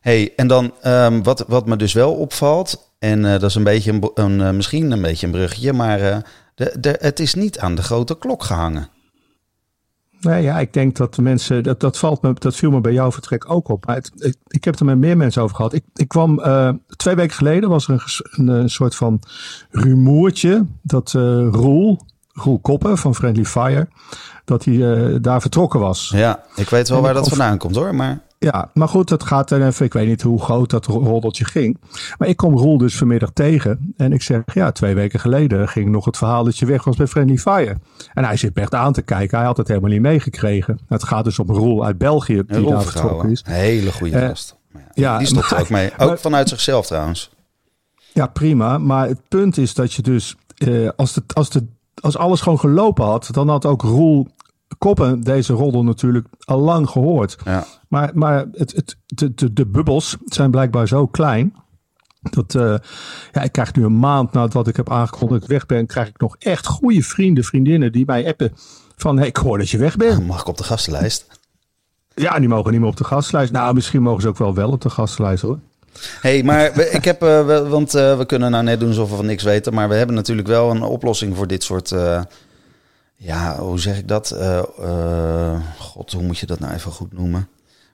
hey, 0.00 0.32
en 0.36 0.46
dan 0.46 0.72
um, 0.86 1.22
wat, 1.22 1.44
wat 1.48 1.66
me 1.66 1.76
dus 1.76 1.92
wel 1.92 2.12
opvalt, 2.12 2.92
en 2.98 3.24
uh, 3.24 3.30
dat 3.30 3.42
is 3.42 3.54
een 3.54 3.64
beetje 3.64 4.10
een, 4.14 4.38
een 4.38 4.56
misschien 4.56 4.90
een 4.90 5.02
beetje 5.02 5.26
een 5.26 5.32
bruggetje, 5.32 5.72
maar 5.72 6.00
uh, 6.00 6.16
de, 6.56 6.76
de, 6.80 6.96
het 7.00 7.20
is 7.20 7.34
niet 7.34 7.58
aan 7.58 7.74
de 7.74 7.82
grote 7.82 8.18
klok 8.18 8.44
gehangen. 8.44 8.88
Nee, 10.20 10.42
ja, 10.42 10.58
ik 10.58 10.72
denk 10.72 10.96
dat 10.96 11.14
de 11.14 11.22
mensen, 11.22 11.62
dat, 11.62 11.80
dat, 11.80 11.98
valt 11.98 12.22
me, 12.22 12.32
dat 12.38 12.56
viel 12.56 12.70
me 12.70 12.80
bij 12.80 12.92
jouw 12.92 13.12
vertrek 13.12 13.50
ook 13.50 13.68
op. 13.68 13.86
Maar 13.86 13.96
het, 13.96 14.10
ik, 14.14 14.36
ik, 14.46 14.64
heb 14.64 14.78
er 14.78 14.84
met 14.84 14.98
meer 14.98 15.16
mensen 15.16 15.42
over 15.42 15.56
gehad. 15.56 15.72
Ik, 15.72 15.84
ik 15.94 16.08
kwam 16.08 16.38
uh, 16.38 16.70
twee 16.96 17.14
weken 17.14 17.36
geleden, 17.36 17.68
was 17.68 17.88
er 17.88 17.92
een, 17.94 18.48
een, 18.48 18.60
een 18.60 18.70
soort 18.70 18.94
van 18.94 19.20
rumoertje 19.70 20.66
dat 20.82 21.12
uh, 21.16 21.22
Roel, 21.50 22.00
Roel 22.32 22.58
Koppen 22.58 22.98
van 22.98 23.14
Friendly 23.14 23.44
Fire, 23.44 23.88
dat 24.44 24.64
hij 24.64 24.74
uh, 24.74 25.16
daar 25.20 25.40
vertrokken 25.40 25.80
was. 25.80 26.10
Ja, 26.14 26.44
ik 26.54 26.68
weet 26.68 26.88
wel 26.88 26.98
en 26.98 27.04
waar 27.04 27.14
dat 27.14 27.22
of, 27.22 27.28
vandaan 27.28 27.58
komt 27.58 27.76
hoor, 27.76 27.94
maar... 27.94 28.24
Ja, 28.38 28.70
maar 28.74 28.88
goed, 28.88 29.10
het 29.10 29.22
gaat 29.22 29.48
dan 29.48 29.62
even. 29.62 29.86
Ik 29.86 29.92
weet 29.92 30.06
niet 30.06 30.22
hoe 30.22 30.42
groot 30.42 30.70
dat 30.70 30.86
roddeltje 30.86 31.44
ging. 31.44 31.78
Maar 32.18 32.28
ik 32.28 32.36
kom 32.36 32.56
Roel 32.56 32.78
dus 32.78 32.96
vanmiddag 32.96 33.30
tegen. 33.32 33.94
En 33.96 34.12
ik 34.12 34.22
zeg, 34.22 34.42
ja, 34.54 34.72
twee 34.72 34.94
weken 34.94 35.20
geleden 35.20 35.68
ging 35.68 35.88
nog 35.88 36.04
het 36.04 36.16
verhaal 36.16 36.44
dat 36.44 36.58
je 36.58 36.66
weg 36.66 36.84
was 36.84 36.96
bij 36.96 37.06
Friendly 37.06 37.38
Fire. 37.38 37.76
En 38.14 38.24
hij 38.24 38.36
zit 38.36 38.54
echt 38.54 38.74
aan 38.74 38.92
te 38.92 39.02
kijken. 39.02 39.38
Hij 39.38 39.46
had 39.46 39.56
het 39.56 39.68
helemaal 39.68 39.90
niet 39.90 40.00
meegekregen. 40.00 40.78
Het 40.88 41.04
gaat 41.04 41.24
dus 41.24 41.38
om 41.38 41.50
Roel 41.50 41.84
uit 41.84 41.98
België, 41.98 42.42
die 42.46 42.66
daar 42.68 42.82
vertrokken 42.82 43.30
is. 43.30 43.42
Hele 43.46 43.92
goede 43.92 44.20
uh, 44.20 44.28
gast. 44.28 44.56
Ja, 44.92 45.18
die 45.18 45.26
stopt 45.26 45.50
er 45.50 45.60
ook 45.60 45.70
mee. 45.70 45.90
Ook 45.98 46.08
maar, 46.08 46.18
vanuit 46.18 46.48
zichzelf 46.48 46.86
trouwens. 46.86 47.30
Ja, 48.12 48.26
prima. 48.26 48.78
Maar 48.78 49.08
het 49.08 49.20
punt 49.28 49.58
is 49.58 49.74
dat 49.74 49.92
je 49.92 50.02
dus, 50.02 50.36
uh, 50.58 50.88
als, 50.96 51.12
de, 51.12 51.22
als, 51.34 51.50
de, 51.50 51.66
als 52.00 52.16
alles 52.16 52.40
gewoon 52.40 52.58
gelopen 52.58 53.04
had, 53.04 53.28
dan 53.32 53.48
had 53.48 53.66
ook 53.66 53.82
Roel 53.82 54.26
Koppen 54.78 55.20
deze 55.20 55.52
roddel 55.52 55.84
natuurlijk 55.84 56.26
al 56.44 56.58
lang 56.58 56.88
gehoord. 56.88 57.36
Ja. 57.44 57.66
Maar, 57.88 58.10
maar 58.14 58.46
het, 58.52 58.72
het, 58.72 58.96
de, 59.06 59.34
de, 59.34 59.52
de 59.52 59.66
bubbels 59.66 60.16
zijn 60.24 60.50
blijkbaar 60.50 60.88
zo 60.88 61.06
klein. 61.06 61.54
Dat, 62.30 62.54
uh, 62.54 62.74
ja, 63.32 63.42
ik 63.42 63.52
krijg 63.52 63.74
nu 63.74 63.84
een 63.84 63.98
maand 63.98 64.32
nadat 64.32 64.68
ik 64.68 64.76
heb 64.76 64.90
aangekondigd 64.90 65.40
dat 65.40 65.42
ik 65.42 65.56
weg 65.56 65.66
ben, 65.66 65.86
krijg 65.86 66.08
ik 66.08 66.20
nog 66.20 66.36
echt 66.38 66.66
goede 66.66 67.02
vrienden, 67.02 67.44
vriendinnen 67.44 67.92
die 67.92 68.06
mij 68.06 68.26
appen 68.26 68.52
van, 68.96 69.18
hey, 69.18 69.26
ik 69.26 69.36
hoor 69.36 69.58
dat 69.58 69.70
je 69.70 69.78
weg 69.78 69.96
bent. 69.96 70.26
Mag 70.26 70.40
ik 70.40 70.48
op 70.48 70.56
de 70.56 70.64
gastenlijst? 70.64 71.26
Ja, 72.14 72.38
die 72.38 72.48
mogen 72.48 72.70
niet 72.70 72.80
meer 72.80 72.88
op 72.88 72.96
de 72.96 73.04
gastenlijst. 73.04 73.52
Nou, 73.52 73.74
misschien 73.74 74.02
mogen 74.02 74.22
ze 74.22 74.28
ook 74.28 74.38
wel 74.38 74.54
wel 74.54 74.70
op 74.70 74.80
de 74.80 74.90
gastenlijst 74.90 75.42
hoor. 75.42 75.58
hey, 76.20 76.42
maar 76.42 76.80
ik 76.80 77.04
heb, 77.04 77.22
uh, 77.22 77.68
want 77.68 77.94
uh, 77.94 78.18
we 78.18 78.26
kunnen 78.26 78.50
nou 78.50 78.64
net 78.64 78.80
doen 78.80 78.88
alsof 78.88 79.10
we 79.10 79.16
van 79.16 79.26
niks 79.26 79.42
weten, 79.42 79.74
maar 79.74 79.88
we 79.88 79.94
hebben 79.94 80.16
natuurlijk 80.16 80.48
wel 80.48 80.70
een 80.70 80.82
oplossing 80.82 81.36
voor 81.36 81.46
dit 81.46 81.62
soort 81.62 81.94
ja, 83.16 83.58
hoe 83.58 83.80
zeg 83.80 83.98
ik 83.98 84.08
dat? 84.08 84.32
Uh, 84.32 84.62
uh, 84.80 85.60
God, 85.78 86.12
hoe 86.12 86.22
moet 86.22 86.38
je 86.38 86.46
dat 86.46 86.58
nou 86.58 86.74
even 86.74 86.92
goed 86.92 87.12
noemen? 87.12 87.48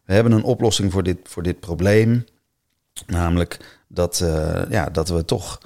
We 0.05 0.14
hebben 0.14 0.33
een 0.33 0.43
oplossing 0.43 0.93
voor 0.93 1.02
dit, 1.02 1.19
voor 1.23 1.43
dit 1.43 1.61
probleem. 1.61 2.25
Namelijk 3.07 3.81
dat, 3.88 4.21
uh, 4.23 4.62
ja, 4.69 4.88
dat 4.91 5.09
we 5.09 5.25
toch 5.25 5.61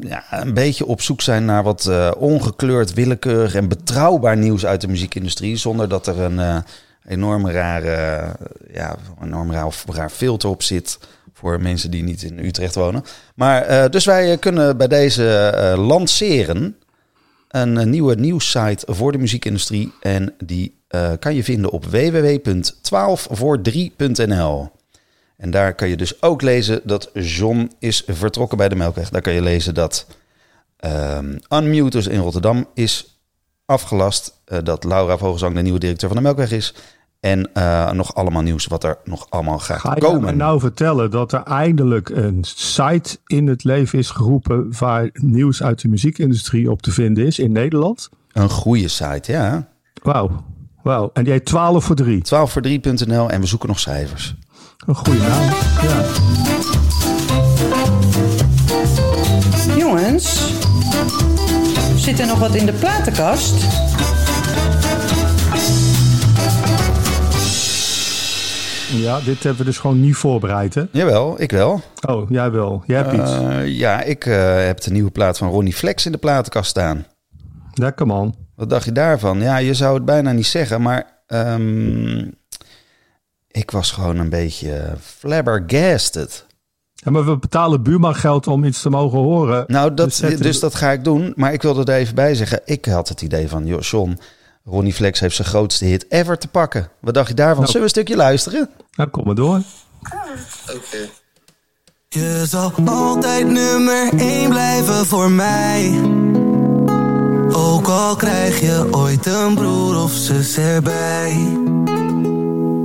ja, 0.00 0.24
een 0.30 0.54
beetje 0.54 0.86
op 0.86 1.00
zoek 1.00 1.20
zijn 1.20 1.44
naar 1.44 1.62
wat 1.62 1.90
ongekleurd, 2.16 2.94
willekeurig 2.94 3.54
en 3.54 3.68
betrouwbaar 3.68 4.36
nieuws 4.36 4.66
uit 4.66 4.80
de 4.80 4.88
muziekindustrie. 4.88 5.56
Zonder 5.56 5.88
dat 5.88 6.06
er 6.06 6.20
een 6.20 6.64
enorm 7.06 7.48
rare, 7.48 8.26
ja, 8.72 8.96
enorm 9.22 9.52
raar 9.86 10.10
filter 10.10 10.48
op 10.48 10.62
zit 10.62 10.98
voor 11.32 11.60
mensen 11.60 11.90
die 11.90 12.02
niet 12.02 12.22
in 12.22 12.38
Utrecht 12.38 12.74
wonen. 12.74 13.04
Maar 13.34 13.90
dus 13.90 14.04
wij 14.04 14.38
kunnen 14.38 14.76
bij 14.76 14.88
deze 14.88 15.74
lanceren 15.76 16.76
een 17.54 17.90
nieuwe 17.90 18.14
nieuwssite 18.14 18.94
voor 18.94 19.12
de 19.12 19.18
muziekindustrie. 19.18 19.92
En 20.00 20.34
die 20.44 20.82
uh, 20.90 21.12
kan 21.18 21.34
je 21.34 21.44
vinden 21.44 21.70
op 21.70 21.84
www.12voor3.nl. 21.84 24.70
En 25.36 25.50
daar 25.50 25.74
kan 25.74 25.88
je 25.88 25.96
dus 25.96 26.22
ook 26.22 26.42
lezen 26.42 26.80
dat 26.84 27.10
John 27.12 27.70
is 27.78 28.02
vertrokken 28.06 28.58
bij 28.58 28.68
de 28.68 28.74
Melkweg. 28.74 29.10
Daar 29.10 29.22
kan 29.22 29.32
je 29.32 29.42
lezen 29.42 29.74
dat 29.74 30.06
um, 30.80 31.38
Unmuters 31.48 32.06
in 32.06 32.20
Rotterdam 32.20 32.68
is 32.74 33.18
afgelast. 33.64 34.40
Uh, 34.46 34.58
dat 34.62 34.84
Laura 34.84 35.18
Vogelsang 35.18 35.54
de 35.54 35.62
nieuwe 35.62 35.78
directeur 35.78 36.08
van 36.08 36.16
de 36.16 36.24
Melkweg 36.24 36.50
is. 36.50 36.74
En 37.24 37.50
uh, 37.54 37.90
nog 37.90 38.14
allemaal 38.14 38.42
nieuws 38.42 38.66
wat 38.66 38.84
er 38.84 38.98
nog 39.04 39.26
allemaal 39.28 39.58
gaat 39.58 39.80
Ga 39.80 39.94
je 39.94 40.00
komen. 40.00 40.20
me 40.20 40.32
nou 40.32 40.60
vertellen 40.60 41.10
dat 41.10 41.32
er 41.32 41.42
eindelijk 41.42 42.08
een 42.08 42.38
site 42.56 43.18
in 43.26 43.46
het 43.46 43.64
leven 43.64 43.98
is 43.98 44.10
geroepen 44.10 44.72
waar 44.78 45.08
nieuws 45.12 45.62
uit 45.62 45.80
de 45.80 45.88
muziekindustrie 45.88 46.70
op 46.70 46.82
te 46.82 46.90
vinden 46.90 47.26
is 47.26 47.38
in 47.38 47.52
Nederland? 47.52 48.08
Een 48.32 48.48
goede 48.50 48.88
site, 48.88 49.32
ja. 49.32 49.68
Wauw. 50.02 50.44
Wauw. 50.82 51.10
En 51.12 51.24
die 51.24 51.32
heet 51.32 51.44
12 51.44 51.84
voor 51.84 51.96
3. 51.96 52.22
12 52.22 52.52
voor 52.52 52.62
3.nl 52.66 53.30
en 53.30 53.40
we 53.40 53.46
zoeken 53.46 53.68
nog 53.68 53.80
cijfers. 53.80 54.34
Een 54.86 54.94
goede 54.94 55.20
naam, 55.20 55.48
ja. 55.82 56.04
Jongens, 59.76 60.52
zit 61.96 62.20
er 62.20 62.26
nog 62.26 62.38
wat 62.38 62.54
in 62.54 62.66
de 62.66 62.72
platenkast? 62.72 63.66
Ja, 69.00 69.20
dit 69.20 69.42
hebben 69.42 69.56
we 69.56 69.64
dus 69.64 69.78
gewoon 69.78 70.00
niet 70.00 70.16
voorbereid, 70.16 70.74
hè? 70.74 70.82
Jawel, 70.90 71.40
ik 71.40 71.50
wel. 71.50 71.80
Oh, 72.08 72.30
jij 72.30 72.50
wel. 72.50 72.82
Jij 72.86 73.02
hebt 73.02 73.12
iets. 73.12 73.32
Uh, 73.32 73.68
ja, 73.78 74.02
ik 74.02 74.26
uh, 74.26 74.56
heb 74.56 74.80
de 74.80 74.90
nieuwe 74.90 75.10
plaat 75.10 75.38
van 75.38 75.48
Ronnie 75.48 75.74
Flex 75.74 76.06
in 76.06 76.12
de 76.12 76.18
platenkast 76.18 76.70
staan. 76.70 77.06
Lekker 77.74 78.06
man. 78.06 78.34
Wat 78.56 78.70
dacht 78.70 78.84
je 78.84 78.92
daarvan? 78.92 79.40
Ja, 79.40 79.56
je 79.56 79.74
zou 79.74 79.94
het 79.94 80.04
bijna 80.04 80.32
niet 80.32 80.46
zeggen, 80.46 80.82
maar 80.82 81.22
um, 81.26 82.34
ik 83.48 83.70
was 83.70 83.90
gewoon 83.90 84.18
een 84.18 84.28
beetje 84.28 84.96
flabbergasted. 85.00 86.46
Ja, 86.92 87.10
maar 87.10 87.24
we 87.24 87.38
betalen 87.38 87.82
buurman 87.82 88.14
geld 88.14 88.46
om 88.46 88.64
iets 88.64 88.82
te 88.82 88.90
mogen 88.90 89.18
horen. 89.18 89.64
Nou, 89.66 89.94
dat, 89.94 90.18
dus, 90.20 90.38
dus 90.38 90.60
dat 90.60 90.74
ga 90.74 90.90
ik 90.90 91.04
doen. 91.04 91.32
Maar 91.36 91.52
ik 91.52 91.62
wilde 91.62 91.92
er 91.92 91.98
even 91.98 92.14
bij 92.14 92.34
zeggen. 92.34 92.60
Ik 92.64 92.84
had 92.84 93.08
het 93.08 93.22
idee 93.22 93.48
van, 93.48 93.66
joh, 93.66 93.80
John, 93.80 94.18
Ronnie 94.64 94.92
Flex 94.92 95.20
heeft 95.20 95.36
zijn 95.36 95.48
grootste 95.48 95.84
hit 95.84 96.06
ever 96.08 96.38
te 96.38 96.48
pakken. 96.48 96.88
Wat 97.00 97.14
dacht 97.14 97.28
je 97.28 97.34
daarvan? 97.34 97.62
Nou. 97.62 97.66
Zullen 97.66 97.86
we 97.86 97.92
een 97.94 98.02
stukje 98.02 98.16
luisteren? 98.16 98.70
Nou, 98.96 99.10
kom 99.10 99.24
maar 99.24 99.34
door. 99.34 99.60
Je 102.08 102.44
zal 102.46 102.72
altijd 102.84 103.46
nummer 103.46 104.12
1 104.16 104.48
blijven 104.48 105.06
voor 105.06 105.30
mij. 105.30 106.00
Ook 107.52 107.88
al 107.88 108.16
krijg 108.16 108.60
je 108.60 108.88
ooit 108.90 109.26
een 109.26 109.54
broer 109.54 110.02
of 110.02 110.12
zus 110.12 110.56
erbij. 110.56 111.36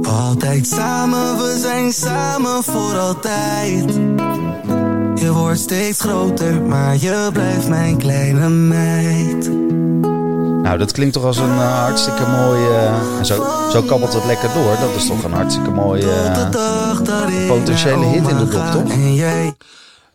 Altijd 0.01 0.67
samen, 0.67 1.37
we 1.37 1.57
zijn 1.61 1.93
samen 1.93 2.63
voor 2.63 2.97
altijd. 2.97 3.93
Je 5.15 5.31
wordt 5.33 5.59
steeds 5.59 5.99
groter, 5.99 6.61
maar 6.61 6.97
je 6.97 7.29
blijft 7.33 7.67
mijn 7.67 7.97
kleine 7.97 8.49
meid. 8.49 9.49
Nou, 10.69 10.81
dat 10.81 10.91
klinkt 10.91 11.13
toch 11.13 11.23
als 11.23 11.37
een 11.37 11.49
eh, 11.49 11.83
hartstikke 11.83 12.25
mooi... 12.27 12.61
eh, 12.67 13.17
en 13.17 13.25
zo, 13.25 13.43
zo 13.71 13.81
kabbelt 13.81 14.13
het 14.13 14.25
lekker 14.25 14.53
door. 14.53 14.75
Dat 14.79 14.95
is 14.95 15.07
toch 15.07 15.23
een 15.23 15.31
hartstikke 15.31 15.69
mooi... 15.71 16.01
Tot 16.33 16.51
de 16.51 17.37
eh, 17.41 17.47
potentiële 17.47 18.05
hit 18.05 18.27
in 18.27 18.37
de 18.37 18.47
dop, 18.47 18.65
toch? 18.71 18.91
En 18.91 19.15
jij 19.15 19.53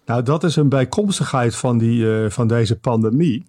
Nou, 0.07 0.23
dat 0.23 0.45
is 0.45 0.57
een 0.57 0.69
bijkomstigheid 0.69 1.57
van, 1.57 1.79
die, 1.79 2.23
eh, 2.25 2.31
van 2.31 2.47
deze 2.47 2.77
pandemie. 2.77 3.47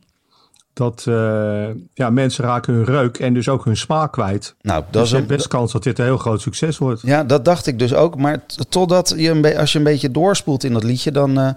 Dat 0.73 1.03
eh, 1.07 1.67
ja, 1.93 2.09
mensen 2.09 2.43
raken 2.45 2.73
hun 2.73 2.85
reuk 2.85 3.17
en 3.17 3.33
dus 3.33 3.49
ook 3.49 3.65
hun 3.65 3.77
smaak 3.77 4.11
kwijt. 4.11 4.55
nou, 4.61 4.83
dat 4.83 4.93
Dus 4.93 5.01
is 5.03 5.09
je 5.09 5.15
hebt 5.15 5.29
een, 5.29 5.35
best 5.35 5.47
kans 5.47 5.71
dat 5.71 5.83
dit 5.83 5.99
een 5.99 6.05
heel 6.05 6.17
groot 6.17 6.41
succes 6.41 6.77
wordt. 6.77 7.01
Ja, 7.01 7.23
dat 7.23 7.45
dacht 7.45 7.67
ik 7.67 7.79
dus 7.79 7.93
ook. 7.93 8.17
Maar 8.17 8.45
totdat 8.69 9.13
je 9.17 9.29
een 9.29 9.57
als 9.57 9.71
je 9.71 9.77
een 9.77 9.83
beetje 9.83 10.11
doorspoelt 10.11 10.63
in 10.63 10.73
dat 10.73 10.83
liedje, 10.83 11.11
dan. 11.11 11.39
eh, 11.39 11.49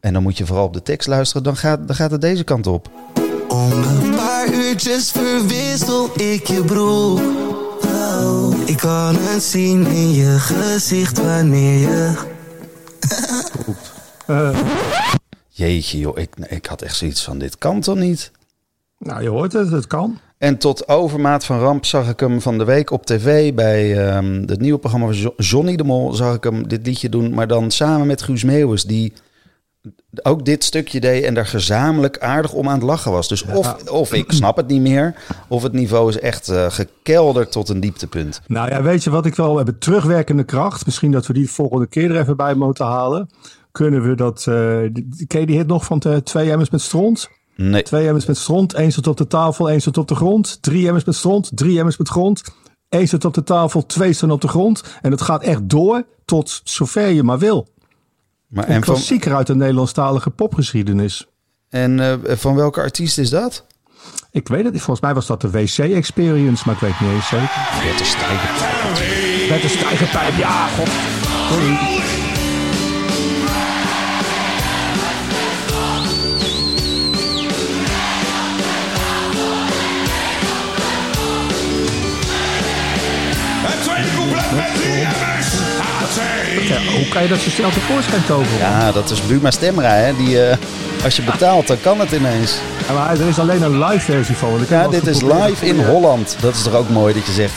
en 0.00 0.12
dan 0.12 0.22
moet 0.22 0.38
je 0.38 0.46
vooral 0.46 0.64
op 0.64 0.72
de 0.72 0.82
tekst 0.82 1.08
luisteren, 1.08 1.42
dan 1.42 1.56
gaat, 1.56 1.86
dan 1.86 1.96
gaat 1.96 2.10
het 2.10 2.20
deze 2.20 2.44
kant 2.44 2.66
op. 2.66 2.90
Om 3.56 3.72
een 3.72 4.14
paar 4.14 4.54
uurtjes 4.54 5.10
verwissel 5.10 6.10
ik 6.20 6.46
je 6.46 6.64
broek. 6.64 7.20
Oh, 7.86 8.54
ik 8.66 8.76
kan 8.76 9.16
het 9.18 9.42
zien 9.42 9.86
in 9.86 10.12
je 10.12 10.38
gezicht 10.38 11.22
wanneer 11.22 11.78
je. 11.78 12.12
Jeetje, 15.48 15.98
joh, 15.98 16.18
ik, 16.18 16.36
ik 16.48 16.66
had 16.66 16.82
echt 16.82 16.96
zoiets 16.96 17.24
van: 17.24 17.38
dit 17.38 17.58
kan 17.58 17.80
toch 17.80 17.96
niet? 17.96 18.30
Nou, 18.98 19.22
je 19.22 19.28
hoort 19.28 19.52
het, 19.52 19.70
het 19.70 19.86
kan. 19.86 20.18
En 20.38 20.58
tot 20.58 20.88
overmaat 20.88 21.44
van 21.44 21.58
ramp 21.58 21.84
zag 21.84 22.08
ik 22.08 22.20
hem 22.20 22.40
van 22.40 22.58
de 22.58 22.64
week 22.64 22.90
op 22.90 23.06
tv 23.06 23.54
bij 23.54 24.06
ehm, 24.08 24.42
het 24.46 24.60
nieuwe 24.60 24.78
programma 24.78 25.06
van 25.06 25.16
Jo- 25.16 25.34
Johnny 25.36 25.76
de 25.76 25.84
Mol. 25.84 26.12
Zag 26.12 26.34
ik 26.34 26.44
hem 26.44 26.68
dit 26.68 26.86
liedje 26.86 27.08
doen, 27.08 27.34
maar 27.34 27.46
dan 27.46 27.70
samen 27.70 28.06
met 28.06 28.22
Guus 28.22 28.44
Meeuwis, 28.44 28.84
die 28.84 29.12
ook 30.22 30.44
dit 30.44 30.64
stukje 30.64 31.00
deed 31.00 31.24
en 31.24 31.34
daar 31.34 31.46
gezamenlijk 31.46 32.18
aardig 32.18 32.52
om 32.52 32.68
aan 32.68 32.74
het 32.74 32.82
lachen 32.82 33.12
was. 33.12 33.28
Dus 33.28 33.44
of, 33.44 33.88
of 33.90 34.12
ik 34.12 34.32
snap 34.32 34.56
het 34.56 34.66
niet 34.66 34.80
meer, 34.80 35.14
of 35.48 35.62
het 35.62 35.72
niveau 35.72 36.08
is 36.08 36.18
echt 36.18 36.48
eh, 36.48 36.66
gekelderd 36.70 37.52
tot 37.52 37.68
een 37.68 37.80
dieptepunt. 37.80 38.40
Nou 38.46 38.68
ja, 38.70 38.82
weet 38.82 39.04
je 39.04 39.10
wat 39.10 39.26
ik 39.26 39.34
wel 39.34 39.56
heb? 39.58 39.74
Terugwerkende 39.78 40.44
kracht. 40.44 40.86
Misschien 40.86 41.10
dat 41.12 41.26
we 41.26 41.32
die 41.32 41.50
volgende 41.50 41.86
keer 41.86 42.10
er 42.10 42.20
even 42.20 42.36
bij 42.36 42.54
moeten 42.54 42.86
halen. 42.86 43.30
Kunnen 43.72 44.08
we 44.08 44.14
dat... 44.14 44.46
eh 44.48 44.78
die- 44.92 45.26
ken 45.26 45.40
je 45.40 45.46
die 45.46 45.56
hit 45.56 45.66
nog 45.66 45.84
van 45.84 45.98
de 45.98 46.22
twee 46.22 46.50
emmers 46.50 46.70
met 46.70 46.80
stront? 46.80 47.28
Nee. 47.56 47.82
Twee 47.82 48.06
emmers 48.06 48.26
met 48.26 48.36
stront, 48.36 48.74
één 48.74 48.90
stond 48.92 49.06
op 49.06 49.16
de 49.16 49.26
tafel, 49.26 49.70
één 49.70 49.80
stond 49.80 49.98
op 49.98 50.08
de 50.08 50.14
grond. 50.14 50.58
Drie 50.62 50.86
emmers 50.86 51.04
met 51.04 51.14
stront, 51.14 51.50
drie 51.54 51.78
emmers 51.78 51.96
met 51.96 52.08
grond. 52.08 52.42
Eén 52.88 53.06
stond 53.06 53.24
op 53.24 53.34
de 53.34 53.42
tafel, 53.42 53.86
twee 53.86 54.12
staan 54.12 54.30
op 54.30 54.40
de 54.40 54.48
grond. 54.48 54.82
En 55.02 55.10
het 55.10 55.20
gaat 55.22 55.42
echt 55.42 55.60
door 55.68 56.04
tot 56.24 56.60
zover 56.64 57.08
je 57.08 57.22
maar 57.22 57.38
wil. 57.38 57.68
Maar 58.48 58.68
Een 58.68 58.72
van, 58.72 58.94
klassieker 58.94 59.34
uit 59.34 59.46
de 59.46 59.54
Nederlandstalige 59.54 60.30
popgeschiedenis. 60.30 61.26
en 61.68 62.00
eh, 62.00 62.36
van 62.36 62.54
welke 62.54 62.80
artiest 62.80 63.18
is 63.18 63.30
dat? 63.30 63.66
Ik 64.30 64.48
weet 64.48 64.64
het 64.64 64.72
niet, 64.72 64.82
volgens 64.82 65.06
mij 65.06 65.14
was 65.14 65.26
dat 65.26 65.40
de 65.40 65.50
WC 65.50 65.78
Experience, 65.78 66.62
maar 66.66 66.74
ik 66.74 66.80
weet 66.80 67.00
niet 67.00 67.10
eens 67.10 67.28
zeker. 67.28 67.50
Bert 67.82 67.98
de 67.98 68.04
Steiger. 68.04 68.50
Met 69.50 69.62
de 69.62 69.68
stijgerpijp, 69.68 70.36
ja, 70.36 70.66
god. 70.66 70.88
Sorry. 71.50 71.94
Het 83.66 83.82
tweede 83.82 84.08
couplet 84.16 84.50
met 84.52 85.35
drie 86.14 86.74
emmers. 86.74 86.78
A2. 86.78 86.86
Ja, 86.86 86.92
hoe 86.96 87.08
kan 87.08 87.22
je 87.22 87.28
dat 87.28 87.38
zo 87.38 87.50
snel 87.50 87.70
tevoorschijn 87.70 88.24
toveren? 88.24 88.58
Ja, 88.58 88.92
dat 88.92 89.10
is 89.10 89.26
Buma 89.26 89.50
Stemra, 89.50 89.90
hè? 89.90 90.16
Die, 90.16 90.42
eh, 90.42 90.56
als 91.04 91.16
je 91.16 91.22
betaalt, 91.22 91.66
dan 91.66 91.80
kan 91.80 92.00
het 92.00 92.12
ineens. 92.12 92.58
Ja, 92.86 92.94
maar 92.94 93.20
er 93.20 93.28
is 93.28 93.38
alleen 93.38 93.62
een 93.62 93.84
live 93.84 94.12
versie 94.12 94.36
van. 94.36 94.60
Ja, 94.68 94.88
dit 94.88 95.06
is 95.06 95.22
live 95.22 95.66
in 95.66 95.84
Holland. 95.84 96.36
Dat 96.40 96.54
is 96.54 96.62
toch 96.62 96.74
ook 96.74 96.88
mooi 96.88 97.14
dat 97.14 97.26
je 97.26 97.32
zegt... 97.32 97.54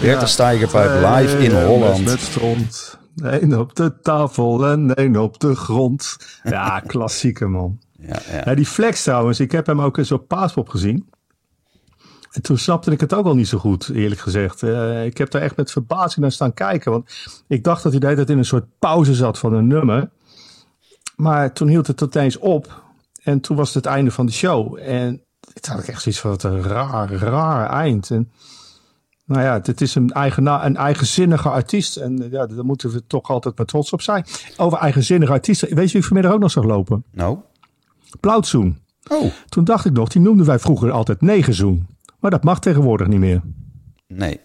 Bert 0.00 0.20
de 0.20 0.26
Steigerpijp 0.26 1.16
live 1.16 1.38
in 1.38 1.64
Holland. 1.64 2.04
Met 2.04 2.20
stront. 2.20 2.98
Eén 3.16 3.58
op 3.58 3.76
de 3.76 4.00
tafel 4.02 4.66
en 4.66 4.94
één 4.94 5.16
op 5.16 5.40
de 5.40 5.54
grond. 5.54 6.16
Ja, 6.42 6.80
klassieker 6.86 7.50
man. 7.50 7.78
Ja, 7.98 8.18
ja. 8.32 8.42
Ja, 8.44 8.54
die 8.54 8.66
flex 8.66 9.02
trouwens, 9.02 9.40
ik 9.40 9.52
heb 9.52 9.66
hem 9.66 9.80
ook 9.80 9.98
eens 9.98 10.12
op 10.12 10.28
Paaspop 10.28 10.68
gezien. 10.68 11.08
En 12.32 12.42
toen 12.42 12.58
snapte 12.58 12.90
ik 12.90 13.00
het 13.00 13.14
ook 13.14 13.26
al 13.26 13.34
niet 13.34 13.48
zo 13.48 13.58
goed, 13.58 13.88
eerlijk 13.88 14.20
gezegd. 14.20 14.62
Eh, 14.62 15.04
ik 15.04 15.18
heb 15.18 15.30
daar 15.30 15.42
echt 15.42 15.56
met 15.56 15.70
verbazing 15.72 16.20
naar 16.20 16.32
staan 16.32 16.54
kijken. 16.54 16.90
Want 16.92 17.10
ik 17.46 17.64
dacht 17.64 17.82
dat 17.82 17.92
hij 17.92 18.00
de 18.00 18.06
hele 18.06 18.18
tijd 18.18 18.30
in 18.30 18.38
een 18.38 18.44
soort 18.44 18.64
pauze 18.78 19.14
zat 19.14 19.38
van 19.38 19.52
een 19.52 19.66
nummer. 19.66 20.10
Maar 21.16 21.52
toen 21.52 21.68
hield 21.68 21.86
het 21.86 22.02
opeens 22.02 22.38
op. 22.38 22.82
En 23.22 23.40
toen 23.40 23.56
was 23.56 23.74
het 23.74 23.84
het 23.84 23.94
einde 23.94 24.10
van 24.10 24.26
de 24.26 24.32
show. 24.32 24.78
En 24.80 25.22
toen 25.60 25.74
had 25.74 25.82
ik 25.82 25.88
echt 25.88 26.02
zoiets 26.02 26.20
van, 26.20 26.30
wat 26.30 26.42
een 26.42 26.62
raar, 26.62 27.12
raar 27.12 27.70
eind. 27.70 28.10
En 28.10 28.30
nou 29.24 29.42
ja, 29.42 29.60
het 29.62 29.80
is 29.80 29.94
een, 29.94 30.10
eigena- 30.10 30.66
een 30.66 30.76
eigenzinnige 30.76 31.48
artiest. 31.48 31.96
En 31.96 32.28
ja, 32.30 32.46
daar 32.46 32.64
moeten 32.64 32.90
we 32.90 33.06
toch 33.06 33.28
altijd 33.30 33.56
maar 33.56 33.66
trots 33.66 33.92
op 33.92 34.02
zijn. 34.02 34.24
Over 34.56 34.78
eigenzinnige 34.78 35.32
artiesten. 35.32 35.74
Weet 35.74 35.86
je 35.90 35.92
wie 35.98 36.06
vanmiddag 36.06 36.32
ook 36.32 36.40
nog 36.40 36.50
zag 36.50 36.64
lopen? 36.64 37.04
Nou? 37.10 37.38
Plauwtsoen. 38.20 38.80
Oh, 39.08 39.32
Toen 39.48 39.64
dacht 39.64 39.84
ik 39.84 39.92
nog, 39.92 40.08
die 40.08 40.22
noemden 40.22 40.46
wij 40.46 40.58
vroeger 40.58 40.90
altijd 40.90 41.20
negenzoen. 41.20 41.86
Maar 42.22 42.30
dat 42.30 42.44
mag 42.44 42.60
tegenwoordig 42.60 43.06
niet 43.06 43.18
meer. 43.20 43.42
nee. 44.06 44.40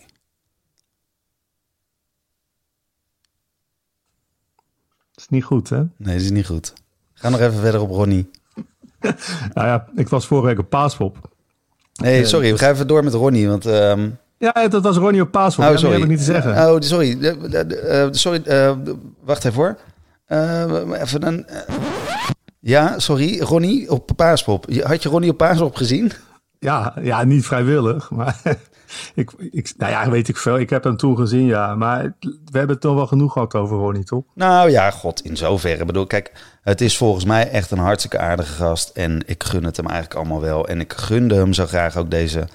Dat 5.11 5.25
is 5.25 5.27
niet 5.29 5.43
goed, 5.43 5.69
hè? 5.69 5.77
Nee, 5.77 6.13
dat 6.13 6.21
is 6.23 6.31
niet 6.31 6.45
goed. 6.45 6.73
Ga 7.13 7.29
nog 7.29 7.39
even 7.39 7.59
verder 7.59 7.81
op 7.81 7.89
Ronnie. 7.89 8.29
Nou 9.53 9.67
ja, 9.67 9.87
ik 9.95 10.09
was 10.09 10.27
vorige 10.27 10.47
week 10.47 10.59
op 10.59 10.69
Paaspop. 10.69 11.29
Nee, 11.93 12.25
sorry. 12.25 12.51
We 12.51 12.57
gaan 12.57 12.73
even 12.73 12.87
door 12.87 13.03
met 13.03 13.13
Ronnie, 13.13 13.47
want... 13.47 13.65
ehm, 13.65 14.09
Ja, 14.37 14.67
dat 14.67 14.83
was 14.83 14.97
Ronnie 14.97 15.21
op 15.21 15.31
Paaspop. 15.31 15.65
Oh, 15.65 15.71
sorry. 15.71 15.83
meer 15.83 15.93
heb 15.93 16.03
ik 16.03 16.07
niet 16.09 16.17
te 16.17 16.23
zeggen. 16.31 16.51
Oh, 16.69 16.75
sorry. 16.79 17.23
Eh, 17.23 18.07
sorry. 18.11 18.37
eh, 18.43 18.75
de- 18.83 18.97
wacht 19.23 19.45
even 19.45 19.57
hoor. 19.61 19.77
Eh, 20.25 21.01
even 21.01 21.25
een... 21.27 21.47
eh, 21.47 21.75
ja, 22.59 22.99
sorry. 22.99 23.39
Ronnie 23.41 23.89
op 23.91 24.09
Paaspop. 24.15 24.73
Had 24.83 25.03
je 25.03 25.09
Ronnie 25.09 25.29
op 25.31 25.37
Paaspop 25.37 25.75
gezien? 25.75 26.11
Ja, 26.59 26.93
ja, 27.01 27.23
niet 27.23 27.45
vrijwillig. 27.45 28.09
Maar 28.11 28.41
ik, 29.15 29.31
ik, 29.51 29.73
nou 29.77 29.91
ja, 29.91 30.09
weet 30.09 30.27
ik 30.27 30.37
veel. 30.37 30.59
Ik 30.59 30.69
heb 30.69 30.83
hem 30.83 30.97
toen 30.97 31.17
gezien, 31.17 31.45
ja. 31.45 31.75
Maar 31.75 32.15
we 32.19 32.57
hebben 32.57 32.69
het 32.69 32.81
toch 32.81 32.95
wel 32.95 33.07
genoeg 33.07 33.33
gehad 33.33 33.55
over 33.55 33.77
Ronnie, 33.77 34.03
toch? 34.03 34.23
Nou 34.33 34.69
ja, 34.69 34.91
god, 34.91 35.21
in 35.21 35.37
zoverre. 35.37 35.79
Ik 35.79 35.85
bedoel, 35.85 36.07
kijk, 36.07 36.31
het 36.61 36.81
is 36.81 36.97
volgens 36.97 37.25
mij 37.25 37.49
echt 37.49 37.71
een 37.71 37.77
hartstikke 37.77 38.19
aardige 38.19 38.53
gast. 38.53 38.89
En 38.89 39.23
ik 39.25 39.43
gun 39.43 39.63
het 39.63 39.77
hem 39.77 39.85
eigenlijk 39.85 40.19
allemaal 40.19 40.41
wel. 40.41 40.67
En 40.67 40.79
ik 40.79 40.93
gunde 40.93 41.35
hem 41.35 41.53
zo 41.53 41.65
graag 41.65 41.97
ook 41.97 42.11
deze 42.11 42.47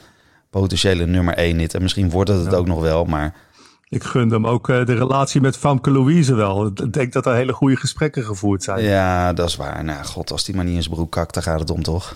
potentiële 0.51 1.07
nummer 1.07 1.35
1 1.35 1.59
hit. 1.59 1.75
En 1.75 1.83
misschien 1.83 2.11
wordt 2.11 2.31
het 2.31 2.45
het 2.45 2.55
ook 2.55 2.67
nog 2.67 2.81
wel, 2.81 3.05
maar... 3.05 3.35
Ik 3.89 4.05
gunde 4.05 4.35
hem 4.35 4.47
ook 4.47 4.69
eh, 4.69 4.85
de 4.85 4.95
relatie 4.95 5.41
met 5.41 5.57
Famke 5.57 5.91
Louise 5.91 6.35
wel. 6.35 6.67
Ik 6.67 6.93
denk 6.93 7.13
dat 7.13 7.27
er 7.27 7.35
hele 7.35 7.53
goede 7.53 7.77
gesprekken 7.77 8.25
gevoerd 8.25 8.63
zijn. 8.63 8.83
Ja, 8.83 9.33
dat 9.33 9.49
is 9.49 9.57
waar. 9.57 9.85
Nou, 9.85 10.05
god, 10.05 10.31
als 10.31 10.45
die 10.45 10.55
maar 10.55 10.65
niet 10.65 10.75
in 10.75 10.83
zijn 10.83 10.95
broek 10.95 11.13
kakt, 11.13 11.35
dan 11.35 11.43
gaat 11.43 11.61
het 11.61 11.71
om, 11.71 11.83
toch? 11.83 12.15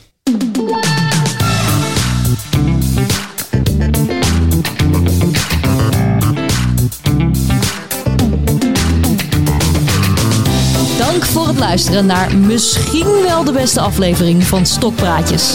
Dank 10.98 11.24
voor 11.24 11.46
het 11.46 11.58
luisteren 11.58 12.06
naar 12.06 12.36
misschien 12.36 13.06
wel 13.22 13.44
de 13.44 13.52
beste 13.52 13.80
aflevering 13.80 14.44
van 14.44 14.66
Stokpraatjes. 14.66 15.54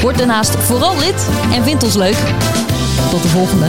Word 0.00 0.18
daarnaast 0.18 0.56
vooral 0.56 0.98
lid 0.98 1.28
en 1.52 1.62
vind 1.64 1.82
ons 1.82 1.94
leuk. 1.94 2.16
Tot 3.10 3.22
de 3.22 3.28
volgende. 3.28 3.66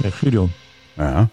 Hey, 0.00 0.10
Gideon, 0.10 0.52
Ja. 0.96 1.28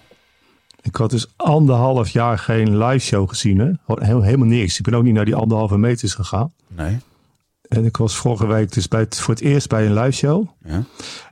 Ik 0.86 0.95
had 0.95 1.10
dus 1.10 1.28
anderhalf 1.36 2.10
jaar 2.10 2.38
geen 2.39 2.78
live 2.78 3.06
show 3.06 3.30
gezien. 3.30 3.60
Hè? 3.60 3.71
Heel- 4.06 4.21
Helemaal 4.21 4.48
niks. 4.48 4.78
Ik 4.78 4.84
ben 4.86 4.93
ook 4.93 5.04
niet 5.04 5.13
naar 5.13 5.26
die 5.26 5.36
anderhalve 5.36 5.78
meters 5.78 6.13
gegaan. 6.13 6.54
Nee. 6.67 6.98
En 7.67 7.86
ik 7.86 7.98
was 7.98 8.15
vorige 8.15 8.45
week 8.48 8.71
dus 8.74 8.88
bij 8.88 9.00
het, 9.00 9.19
voor 9.19 9.34
het 9.34 9.43
eerst 9.43 9.69
bij 9.69 9.86
een 9.86 9.93
live 9.93 10.12
show. 10.12 10.48
Ja. 10.63 10.84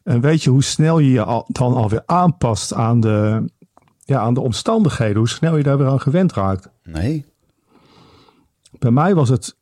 En 0.04 0.22
weet 0.22 0.44
je 0.44 0.50
hoe 0.50 0.64
snel 0.64 1.00
je 1.00 1.12
je 1.12 1.24
al, 1.24 1.46
dan 1.48 1.74
alweer 1.74 2.04
aanpast 2.06 2.74
aan 2.74 3.00
de, 3.00 3.46
ja, 4.00 4.20
aan 4.20 4.34
de 4.34 4.42
omstandigheden, 4.42 5.18
hoe 5.18 5.30
snel 5.30 5.58
je 5.58 5.64
daar 5.64 5.78
weer 5.78 5.88
aan 5.88 6.02
gewend 6.02 6.34
raakt. 6.34 6.70
Nee. 6.84 7.26
Bij 8.80 8.92
mij 8.92 9.16
was 9.16 9.30
het 9.30 9.56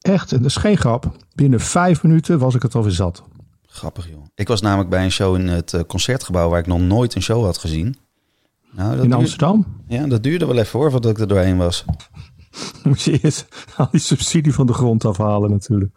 echt, 0.00 0.32
en 0.32 0.38
dat 0.38 0.46
is 0.46 0.56
geen 0.56 0.76
grap, 0.76 1.16
binnen 1.34 1.60
vijf 1.60 2.02
minuten 2.02 2.38
was 2.38 2.54
ik 2.54 2.62
het 2.62 2.74
alweer 2.74 2.92
zat. 2.92 3.22
Grappig, 3.66 4.08
joh. 4.08 4.22
Ik 4.34 4.48
was 4.48 4.60
namelijk 4.60 4.90
bij 4.90 5.04
een 5.04 5.10
show 5.12 5.36
in 5.36 5.48
het 5.48 5.72
eh, 5.74 5.80
concertgebouw 5.86 6.48
waar 6.48 6.58
ik 6.58 6.66
nog 6.66 6.80
nooit 6.80 7.14
een 7.14 7.22
show 7.22 7.44
had 7.44 7.58
gezien. 7.58 7.96
Nou, 8.76 8.92
In 8.92 8.96
duurde- 9.00 9.14
Amsterdam 9.16 9.66
Ja, 9.88 10.06
dat 10.06 10.22
duurde 10.22 10.46
wel 10.46 10.58
even 10.58 10.78
hoor, 10.78 10.90
voordat 10.90 11.10
ik 11.10 11.18
er 11.18 11.28
doorheen 11.28 11.56
was. 11.56 11.84
moest 12.84 13.04
je 13.04 13.18
eerst 13.22 13.46
al 13.76 13.88
die 13.90 14.00
subsidie 14.00 14.54
van 14.54 14.66
de 14.66 14.72
grond 14.72 15.04
afhalen 15.04 15.50
natuurlijk. 15.50 15.90